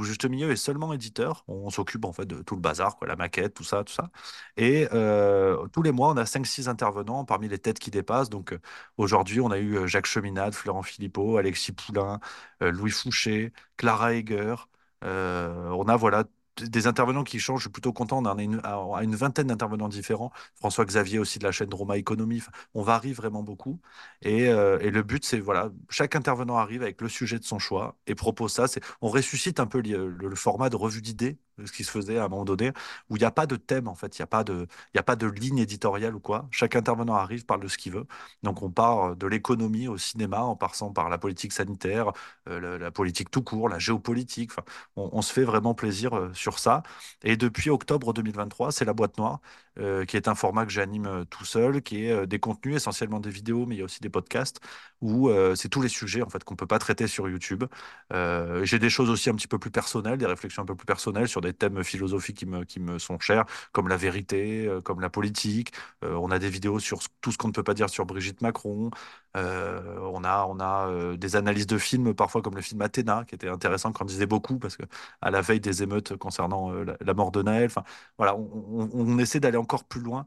[0.04, 1.44] Juste Milieu est seulement éditeur.
[1.48, 4.10] On s'occupe en fait de tout le bazar, quoi, la maquette, tout ça, tout ça.
[4.58, 8.30] Et euh, tous les mois, on a 5-6 intervenants parmi les têtes qui dépassent.
[8.30, 8.60] Donc euh,
[8.98, 12.20] aujourd'hui, on a eu euh, Jacques Cheminade, Florent Philippot, Alexis Poulain,
[12.62, 14.56] Louis Fouché, Clara Heger.
[15.02, 16.24] on a voilà
[16.64, 18.20] des intervenants qui changent, je suis plutôt content.
[18.20, 20.32] On a une, à une vingtaine d'intervenants différents.
[20.56, 22.42] François Xavier aussi de la chaîne Roma Economy.
[22.74, 23.80] on varie vraiment beaucoup.
[24.22, 27.60] Et, euh, et le but, c'est voilà, chaque intervenant arrive avec le sujet de son
[27.60, 28.66] choix et propose ça.
[29.02, 32.28] On ressuscite un peu le format de revue d'idées ce qui se faisait à un
[32.30, 32.72] moment donné,
[33.10, 35.04] où il n'y a pas de thème, en fait, il n'y a, pas de, a
[35.04, 36.48] pas de ligne éditoriale ou quoi.
[36.52, 38.06] Chaque intervenant arrive, parle de ce qu'il veut.
[38.44, 42.12] Donc on part de l'économie au cinéma, en passant par la politique sanitaire,
[42.48, 44.52] euh, la, politique tout court, la géopolitique.
[44.96, 46.84] On, se fait vraiment plaisir euh, sur ça.
[47.24, 49.40] Et depuis octobre 2023, c'est la boîte noire,
[49.80, 53.30] euh, qui est un format que j'anime tout seul, qui est des contenus, essentiellement des
[53.30, 54.60] vidéos, mais il y a aussi des podcasts,
[55.02, 57.64] où c'est tous les sujets, en fait, qu'on ne peut pas traiter sur YouTube.
[58.12, 61.28] J'ai des choses aussi un petit peu plus personnelles, des réflexions un peu plus personnelles
[61.28, 65.02] sur des thèmes philosophiques qui me, qui me sont chers, comme la vérité, euh, comme
[65.02, 65.72] la politique.
[66.04, 68.42] Euh, on a des vidéos sur tout ce qu'on ne peut pas dire sur Brigitte
[68.42, 68.92] Macron.
[69.38, 73.36] Euh, on a, on a des analyses de films, parfois comme le film Athéna, qui
[73.36, 74.84] était intéressant, quand on disait beaucoup, parce que
[75.22, 77.70] à la veille des émeutes concernant la, mort de Naël,
[78.18, 80.26] voilà, on, essaie d'aller encore plus loin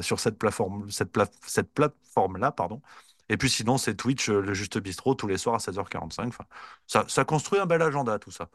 [0.00, 1.10] sur cette plateforme, cette,
[1.46, 2.80] cette plateforme-là, pardon.
[3.28, 6.28] Et puis sinon, c'est Twitch, le Juste Bistrot, tous les soirs à 16h45.
[6.28, 6.44] Enfin,
[6.86, 8.48] ça, ça construit un bel agenda, tout ça.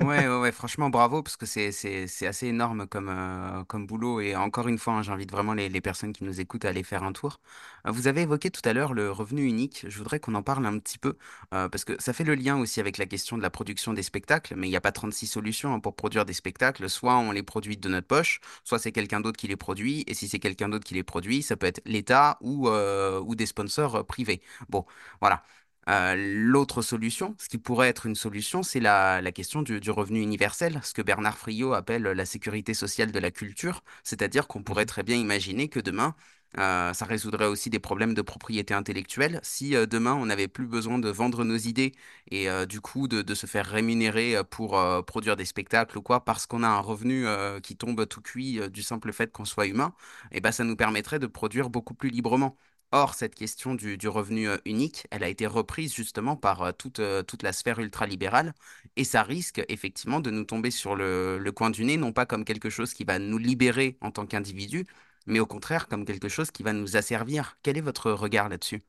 [0.00, 4.20] Ouais, ouais, franchement, bravo, parce que c'est, c'est, assez énorme comme, euh, comme boulot.
[4.20, 7.04] Et encore une fois, hein, j'invite vraiment les, personnes qui nous écoutent à aller faire
[7.04, 7.38] un tour.
[7.86, 9.84] Euh, vous avez évoqué tout à l'heure le revenu unique.
[9.88, 11.16] Je voudrais qu'on en parle un petit peu,
[11.52, 14.02] euh, parce que ça fait le lien aussi avec la question de la production des
[14.02, 14.54] spectacles.
[14.56, 16.88] Mais il n'y a pas 36 solutions hein, pour produire des spectacles.
[16.90, 20.02] Soit on les produit de notre poche, soit c'est quelqu'un d'autre qui les produit.
[20.08, 23.46] Et si c'est quelqu'un d'autre qui les produit, ça peut être l'État ou, ou des
[23.46, 24.40] sponsors privés.
[24.68, 24.84] Bon,
[25.20, 25.44] voilà.
[25.88, 29.90] Euh, l'autre solution, ce qui pourrait être une solution, c'est la, la question du, du,
[29.90, 34.62] revenu universel, ce que Bernard Friot appelle la sécurité sociale de la culture, c'est-à-dire qu'on
[34.62, 34.88] pourrait mhm.
[34.88, 36.14] très bien imaginer que demain,
[36.56, 39.40] euh, ça résoudrait aussi des problèmes de propriété intellectuelle.
[39.42, 41.92] Si euh, demain, on n'avait plus besoin de vendre nos idées
[42.30, 46.46] et du coup de, de, se faire rémunérer pour produire des spectacles ou quoi, parce
[46.46, 47.26] qu'on a un revenu
[47.62, 49.94] qui tombe tout cuit du simple fait qu'on soit humain,
[50.32, 52.56] et eh ben, ça nous permettrait de produire beaucoup plus librement.
[52.96, 57.80] Or, cette question du, revenu unique, elle a été reprise justement par toute, la sphère
[57.80, 58.54] ultralibérale
[58.94, 62.44] et ça risque effectivement de nous tomber sur le, coin du nez, non pas comme
[62.44, 64.86] quelque chose qui va nous libérer en tant qu'individu,
[65.26, 67.58] mais au contraire comme quelque chose qui va nous asservir.
[67.64, 68.84] Quel est votre regard là-dessus?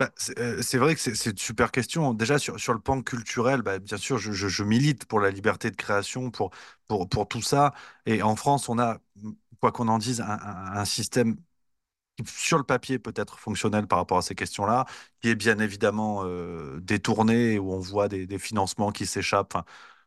[0.00, 2.14] Bah, c'est vrai que c'est une super question.
[2.14, 6.30] Déjà, sur, le plan culturel, bah, bien sûr, je, milite pour la liberté de création,
[6.30, 6.52] pour,
[7.28, 7.74] tout ça.
[8.06, 8.98] Et en France, on a,
[9.60, 11.36] quoi qu'on en dise, un système
[12.26, 14.86] sur le papier peut être fonctionnel par rapport à ces questions-là,
[15.20, 19.56] qui est bien évidemment euh, détourné, où on voit des, financements qui s'échappent,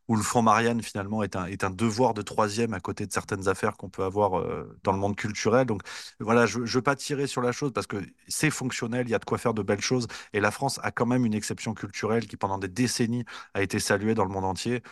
[0.07, 3.11] où le fonds Marianne finalement est un, est un devoir de troisième à côté de
[3.11, 5.65] certaines affaires qu'on peut avoir euh, dans le monde culturel.
[5.65, 5.81] Donc
[6.19, 7.97] voilà, je ne veux pas tirer sur la chose parce que
[8.27, 10.91] c'est fonctionnel, il y a de quoi faire de belles choses, et la France a
[10.91, 14.45] quand même une exception culturelle qui pendant des décennies a été saluée dans le monde
[14.45, 14.83] entier.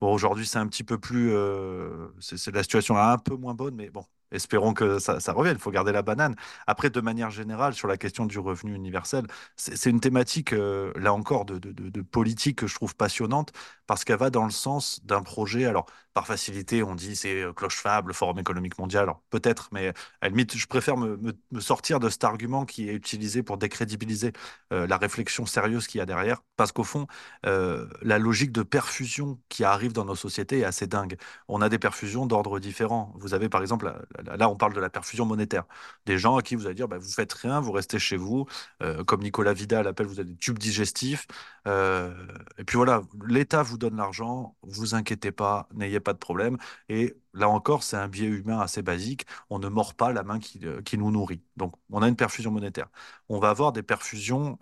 [0.00, 1.32] Bon, aujourd'hui, c'est un petit peu plus.
[1.32, 5.56] Euh, c'est la situation est un peu moins bonne, mais bon, Espérons que ça, revienne,
[5.56, 6.34] il faut garder la banane.
[6.66, 11.12] Après, de manière générale, sur la question du revenu universel, c'est une thématique, euh, là
[11.12, 11.58] encore, de,
[12.02, 13.52] politique que je trouve passionnante,
[13.86, 15.66] parce qu'elle va dans le sens d'un projet.
[15.66, 19.92] Alors, par facilité, on dit c'est euh, cloche fable, Forum économique mondial, peut-être, mais à
[20.22, 21.18] la limite, je préfère me,
[21.60, 24.32] sortir de cet argument qui est utilisé pour décrédibiliser
[24.72, 27.06] euh, la réflexion sérieuse qu'il y a derrière, parce qu'au fond,
[27.44, 31.16] la logique de perfusion qui arrive dans nos sociétés est assez dingue.
[31.48, 33.12] On a des perfusions d'ordre différent.
[33.16, 33.92] Vous avez par exemple
[34.24, 35.64] Là, on parle de la perfusion monétaire.
[36.06, 38.46] Des gens à qui vous allez dire, bah, vous faites rien, vous restez chez vous.
[38.82, 41.26] Euh, comme Nicolas Vidal appelle, vous avez des tubes digestifs.
[41.66, 42.14] Euh,
[42.58, 46.58] et puis voilà, l'État vous donne l'argent, vous inquiétez pas, n'ayez pas de problème.
[46.88, 49.26] Et là encore, c'est un biais humain assez basique.
[49.50, 51.42] On ne mord pas la main qui, euh, qui, nous nourrit.
[51.56, 52.88] Donc, on a une perfusion monétaire.
[53.28, 54.58] On va avoir des perfusions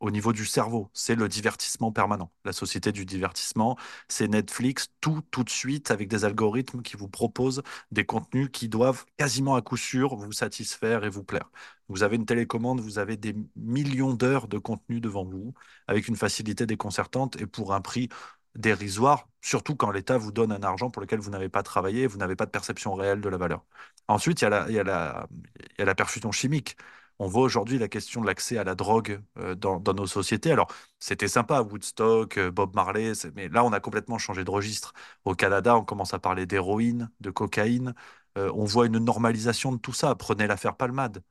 [0.00, 0.90] au niveau du cerveau.
[0.94, 2.32] C'est le divertissement permanent.
[2.44, 3.76] La société du divertissement,
[4.08, 8.68] c'est Netflix, tout, tout de suite, avec des algorithmes qui vous proposent des contenus qui
[8.68, 11.50] doivent quasiment à coup sûr vous satisfaire et vous plaire.
[11.88, 15.54] Vous avez une télécommande, vous avez des millions d'heures de contenu devant vous,
[15.86, 18.08] avec une facilité déconcertante et pour un prix
[18.54, 22.18] dérisoire, surtout quand l'État vous donne un argent pour lequel vous n'avez pas travaillé vous
[22.18, 23.64] n'avez pas de perception réelle de la valeur.
[24.08, 26.76] Ensuite, il y il y a la perfusion chimique.
[27.20, 30.52] On voit aujourd'hui la question de l'accès à la drogue euh, dans, nos sociétés.
[30.52, 30.68] Alors,
[31.00, 34.92] c'était sympa, Woodstock, euh, Bob Marley, mais là, on a complètement changé de registre.
[35.24, 37.94] Au Canada, on commence à parler d'héroïne, de cocaïne.
[38.36, 40.14] Euh, on voit une normalisation de tout ça.
[40.14, 41.22] Prenez l'affaire Palmade.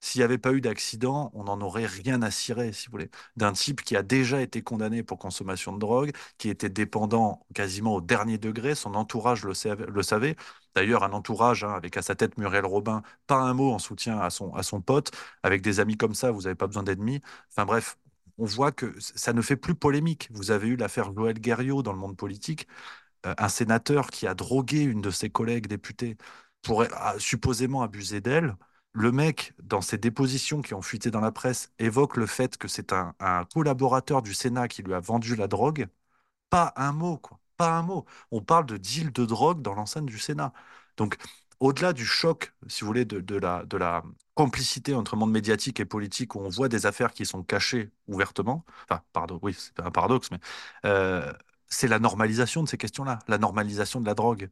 [0.00, 3.10] S'il n'y avait pas eu d'accident, on n'en aurait rien à cirer, si vous voulez,
[3.36, 7.94] d'un type qui a déjà été condamné pour consommation de drogue, qui était dépendant quasiment
[7.96, 9.86] au dernier degré, son entourage le savait.
[9.86, 10.36] le savait.
[10.74, 14.18] D'ailleurs, un entourage hein, avec à sa tête Muriel Robin, pas un mot en soutien
[14.20, 15.10] à son, à son pote,
[15.42, 17.20] avec des amis comme ça, vous n'avez pas besoin d'ennemis.
[17.50, 17.98] Enfin bref,
[18.38, 20.28] on voit que ça ne fait plus polémique.
[20.32, 22.66] Vous avez eu l'affaire Joël Guerriot dans le monde politique
[23.26, 26.16] euh, un sénateur qui a drogué une de ses collègues députées
[26.62, 26.86] pour euh,
[27.18, 28.56] supposément abuser d'elle.
[28.92, 32.66] Le mec, dans ses dépositions qui ont fuité dans la presse, évoque le fait que
[32.68, 33.14] c'est un,
[33.54, 35.88] collaborateur du Sénat qui lui a vendu la drogue.
[36.50, 37.40] Pas un mot, quoi.
[37.56, 38.06] Pas un mot.
[38.32, 40.52] On parle de deal de drogue dans l'enceinte du Sénat.
[40.96, 41.16] Donc,
[41.60, 44.02] au-delà du choc, si vous voulez, de, de la, de la
[44.34, 48.64] complicité entre monde médiatique et politique, où on voit des affaires qui sont cachées ouvertement,
[48.84, 50.40] enfin, pardon, oui, c'est un paradoxe, mais
[50.86, 51.32] euh,
[51.68, 54.50] c'est la normalisation de ces questions-là, la normalisation de la drogue.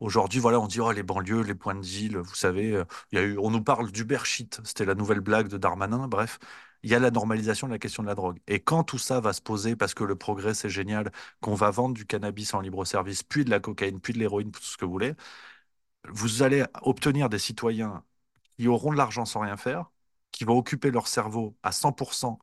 [0.00, 3.18] Aujourd'hui, voilà, on dit oh, les banlieues, les points de deal, vous savez, euh, il
[3.18, 6.38] y a eu, on nous parle d'Uber shit, c'était la nouvelle blague de Darmanin, bref,
[6.82, 8.38] il y a la normalisation de la question de la drogue.
[8.46, 11.70] Et quand tout ça va se poser, parce que le progrès c'est génial, qu'on va
[11.70, 14.76] vendre du cannabis en libre service, puis de la cocaïne, puis de l'héroïne, tout ce
[14.76, 15.14] que vous voulez,
[16.08, 18.04] vous allez obtenir des citoyens
[18.58, 19.90] qui auront de l'argent sans rien faire,
[20.32, 22.38] qui vont occuper leur cerveau à 100%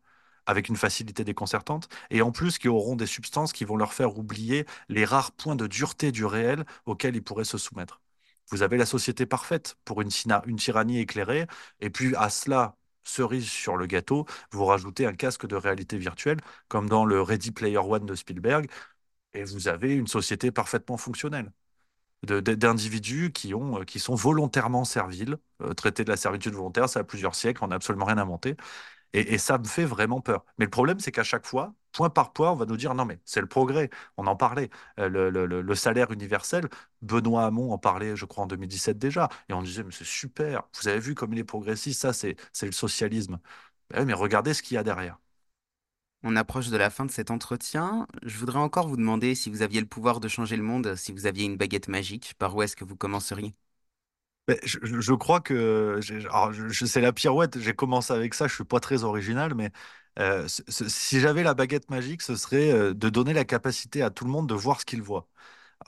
[0.46, 4.18] avec une facilité déconcertante, et en plus qui auront des substances qui vont leur faire
[4.18, 8.02] oublier les rares points de dureté du réel auxquels ils pourraient se soumettre.
[8.52, 10.10] Vous avez la société parfaite pour une,
[10.58, 11.48] tyrannie éclairée,
[11.80, 16.40] et puis à cela, cerise sur le gâteau, vous rajoutez un casque de réalité virtuelle,
[16.68, 18.70] comme dans le Ready Player One de Spielberg,
[19.34, 21.52] et vous avez une société parfaitement fonctionnelle
[22.24, 25.38] d'individus qui sont volontairement serviles.
[25.62, 28.56] Euh, traiter de la servitude volontaire, ça a plusieurs siècles, on n'a absolument rien inventé.
[29.14, 30.44] Et, ça me fait vraiment peur.
[30.58, 33.06] Mais le problème, c'est qu'à chaque fois, point par point, on va nous dire non,
[33.06, 33.90] mais c'est le progrès.
[34.18, 34.70] On en parlait.
[35.00, 36.68] Euh, le, salaire universel,
[37.02, 39.30] Benoît Hamon en parlait, je crois, en 2017 déjà.
[39.50, 40.64] Et on disait, mais c'est super.
[40.82, 43.40] Vous avez vu comme il est progressiste, ça, c'est, le socialisme.
[43.96, 45.20] Oui, mais regardez ce qu'il y a derrière.
[46.24, 48.08] On approche de la fin de cet entretien.
[48.24, 51.12] Je voudrais encore vous demander si vous aviez le pouvoir de changer le monde, si
[51.12, 53.54] vous aviez une baguette magique, par où est-ce que vous commenceriez?
[54.48, 56.00] Ben, je, je- crois que
[56.86, 57.60] c'est la pirouette.
[57.60, 58.48] J'ai commencé avec ça.
[58.48, 59.72] Je suis pas très original, mais
[60.20, 64.26] euh, si j'avais la baguette magique, ce serait euh, de donner la capacité à tout
[64.26, 65.28] le monde de voir ce qu'il voit.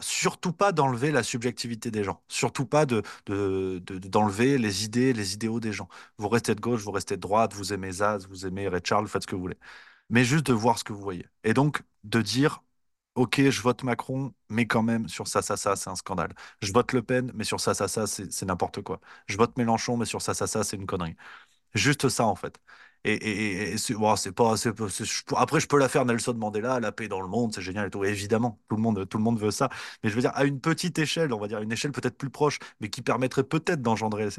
[0.02, 2.24] Surtout pas d'enlever la subjectivité des gens.
[2.30, 3.04] Surtout pas de-
[4.10, 5.88] d'enlever les idées, les idéaux des gens.
[6.18, 9.08] Vous restez de gauche, vous restez de droite, vous aimez Zaz, vous aimez Ray Charles,
[9.08, 9.58] faites ce que vous voulez.
[10.10, 11.26] Mais juste de voir ce que vous voyez.
[11.44, 12.62] Et donc de dire,
[13.16, 16.34] OK, je vote Macron, mais quand même sur ça, ça, ça, c'est un scandale.
[16.62, 19.00] Je vote Le Pen, mais sur ça, ça, ça, c'est n'importe quoi.
[19.28, 21.16] Je vote Mélenchon, mais sur ça, ça, ça, c'est une connerie.
[21.76, 22.60] Juste ça, en fait.
[23.06, 23.78] Et, et- et-
[24.18, 27.54] c'est pas, peux- après, je peux la faire Nelson Mandela, la paix dans le monde,
[27.56, 28.04] c'est génial et tout.
[28.06, 29.70] Évidemment, tout le monde, tout le monde veut ça.
[30.04, 32.30] Mais je veux dire, à une petite échelle, on va dire une échelle peut-être plus
[32.32, 34.30] proche, mais qui permettrait peut-être d'engendrer,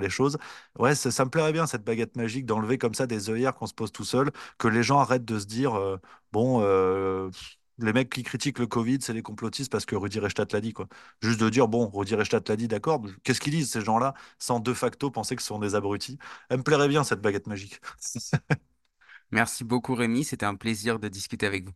[0.00, 0.38] les choses.
[0.78, 3.66] Ouais, ça, ça me plairait bien, cette baguette magique, d'enlever comme ça des œillères qu'on
[3.66, 5.98] se pose tout seul, que les gens arrêtent de se dire, euh,
[6.32, 7.30] bon, euh,
[7.78, 10.72] les mecs qui critiquent le Covid, c'est les complotistes parce que Rudi Reichstadt l'a dit,
[10.72, 10.88] quoi.
[11.20, 14.60] Juste de dire, bon, Rudi Reichstadt l'a dit, d'accord, qu'est-ce qu'ils disent, ces gens-là, sans
[14.60, 16.18] de facto penser que ce sont des abrutis?
[16.48, 17.80] Elle me plairait bien, cette baguette magique.
[19.30, 21.72] Merci beaucoup Rémi, c'était un plaisir de discuter avec vous.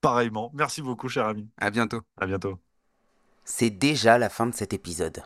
[0.00, 0.50] Pareillement.
[0.54, 1.48] Merci beaucoup, cher ami.
[1.58, 2.02] À bientôt.
[2.16, 2.58] À bientôt.
[3.44, 5.22] C'est déjà la fin de cet épisode.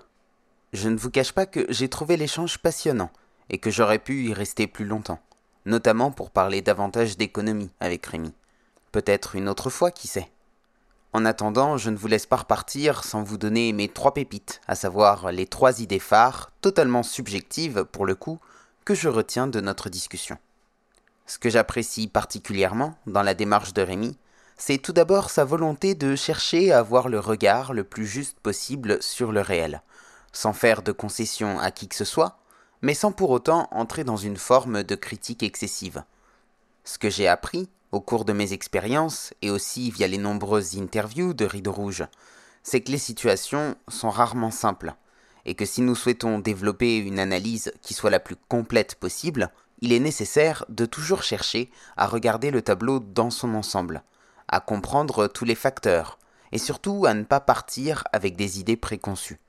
[0.72, 3.10] Je ne vous cache pas que j'ai trouvé l'échange passionnant
[3.50, 5.20] et que j'aurais pu y rester plus longtemps,
[5.64, 8.32] notamment pour parler davantage d'économie avec Rémi.
[8.96, 10.30] Peut-être une autre fois, qui sait.
[11.12, 14.74] En attendant, je ne vous laisse pas repartir sans vous donner mes trois pépites, à
[14.74, 18.38] savoir les trois idées phares, totalement subjectives pour le coup,
[18.86, 20.38] que je retiens de notre discussion.
[21.26, 24.16] Ce que j'apprécie particulièrement dans la démarche de Rémi,
[24.56, 29.02] c'est tout d'abord sa volonté de chercher à avoir le regard le plus juste possible
[29.02, 29.82] sur le réel,
[30.32, 32.38] sans faire de concessions à qui que ce soit,
[32.80, 36.02] mais sans pour autant entrer dans une forme de critique excessive.
[36.84, 41.32] Ce que j'ai appris au cours de mes expériences et aussi via les nombreuses interviews
[41.32, 42.04] de Rideau Rouge,
[42.62, 44.94] c'est que les situations sont rarement simples,
[45.46, 49.94] et que si nous souhaitons développer une analyse qui soit la plus complète possible, il
[49.94, 54.02] est nécessaire de toujours chercher à regarder le tableau dans son ensemble,
[54.48, 56.18] à comprendre tous les facteurs,
[56.52, 59.40] et surtout à ne pas partir avec des idées préconçues.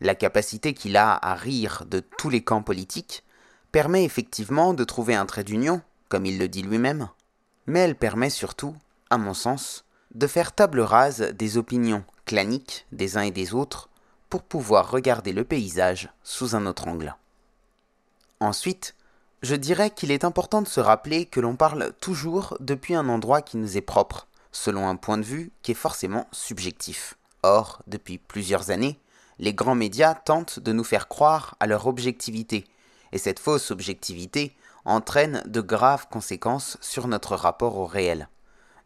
[0.00, 3.22] La capacité qu'il a à rire de tous les camps politiques
[3.70, 7.08] permet effectivement de trouver un trait d'union, comme il le dit lui-même,
[7.68, 8.74] mais elle permet surtout,
[9.10, 13.90] à mon sens, de faire table rase des opinions claniques des uns et des autres
[14.30, 17.14] pour pouvoir regarder le paysage sous un autre angle.
[18.40, 18.94] Ensuite,
[19.42, 23.42] je dirais qu'il est important de se rappeler que l'on parle toujours depuis un endroit
[23.42, 27.14] qui nous est propre, selon un point de vue qui est forcément subjectif.
[27.42, 28.98] Or, depuis plusieurs années,
[29.38, 32.64] les grands médias tentent de nous faire croire à leur objectivité,
[33.12, 34.56] et cette fausse objectivité
[34.88, 38.28] entraîne de graves conséquences sur notre rapport au réel.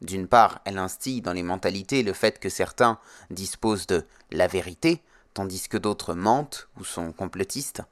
[0.01, 2.99] D'une part, elle instille dans les mentalités le fait que certains
[3.31, 7.83] disposent de la vérité, tandis que d'autres mentent ou sont complotistes.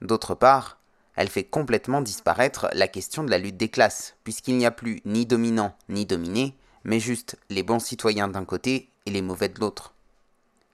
[0.00, 0.78] D'autre part,
[1.14, 5.00] elle fait complètement disparaître la question de la lutte des classes, puisqu'il n'y a plus
[5.04, 9.58] ni dominant ni dominé, mais juste les bons citoyens d'un côté et les mauvais de
[9.58, 9.94] l'autre.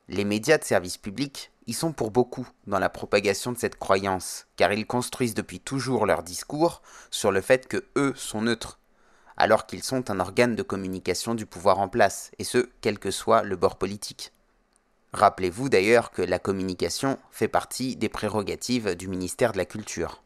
[0.09, 4.47] Les médias de service public y sont pour beaucoup dans la propagation de cette croyance,
[4.57, 8.79] car ils construisent depuis toujours leur discours sur le fait que eux sont neutres,
[9.37, 13.11] alors qu'ils sont un organe de communication du pouvoir en place, et ce, quel que
[13.11, 14.33] soit le bord politique.
[15.13, 20.23] Rappelez-vous d'ailleurs que la communication fait partie des prérogatives du ministère de la Culture.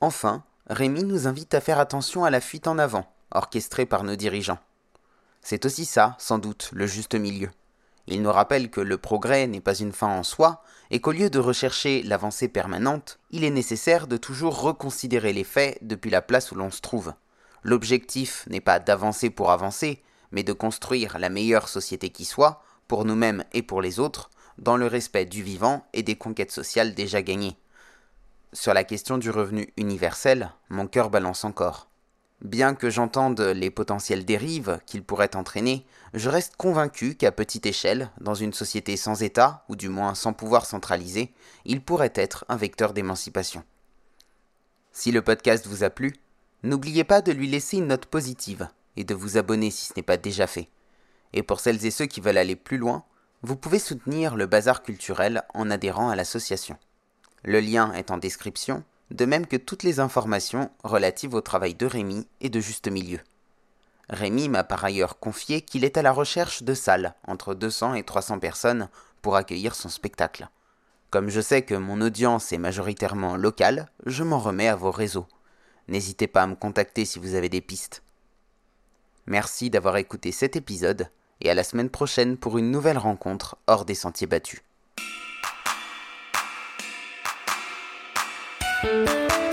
[0.00, 4.16] Enfin, Rémi nous invite à faire attention à la fuite en avant, orchestrée par nos
[4.16, 4.60] dirigeants.
[5.42, 7.50] C'est aussi ça, sans doute, le juste milieu.
[8.06, 11.30] Il nous rappelle que le progrès n'est pas une fin en soi, et qu'au lieu
[11.30, 16.52] de rechercher l'avancée permanente, il est nécessaire de toujours reconsidérer les faits depuis la place
[16.52, 17.14] où l'on se trouve.
[17.62, 20.02] L'objectif n'est pas d'avancer pour avancer,
[20.32, 24.76] mais de construire la meilleure société qui soit, pour nous-mêmes et pour les autres, dans
[24.76, 27.56] le respect du vivant et des conquêtes sociales déjà gagnées.
[28.52, 31.88] Sur la question du revenu universel, mon cœur balance encore.
[32.42, 38.10] Bien que j'entende les potentielles dérives qu'il pourrait entraîner, je reste convaincu qu'à petite échelle,
[38.20, 41.32] dans une société sans État, ou du moins sans pouvoir centralisé,
[41.64, 43.64] il pourrait être un vecteur d'émancipation.
[44.92, 46.12] Si le podcast vous a plu,
[46.62, 50.02] n'oubliez pas de lui laisser une note positive et de vous abonner si ce n'est
[50.02, 50.68] pas déjà fait.
[51.32, 53.04] Et pour celles et ceux qui veulent aller plus loin,
[53.42, 56.78] vous pouvez soutenir le bazar culturel en adhérant à l'association.
[57.42, 61.86] Le lien est en description, de même que toutes les informations relatives au travail de
[61.86, 63.20] Rémi et de Juste Milieu.
[64.08, 68.02] Rémi m'a par ailleurs confié qu'il est à la recherche de salles entre 200 et
[68.02, 68.88] 300 personnes
[69.22, 70.48] pour accueillir son spectacle.
[71.10, 75.26] Comme je sais que mon audience est majoritairement locale, je m'en remets à vos réseaux.
[75.88, 78.02] N'hésitez pas à me contacter si vous avez des pistes.
[79.26, 81.08] Merci d'avoir écouté cet épisode
[81.40, 84.60] et à la semaine prochaine pour une nouvelle rencontre hors des sentiers battus.
[88.84, 89.43] Thank you.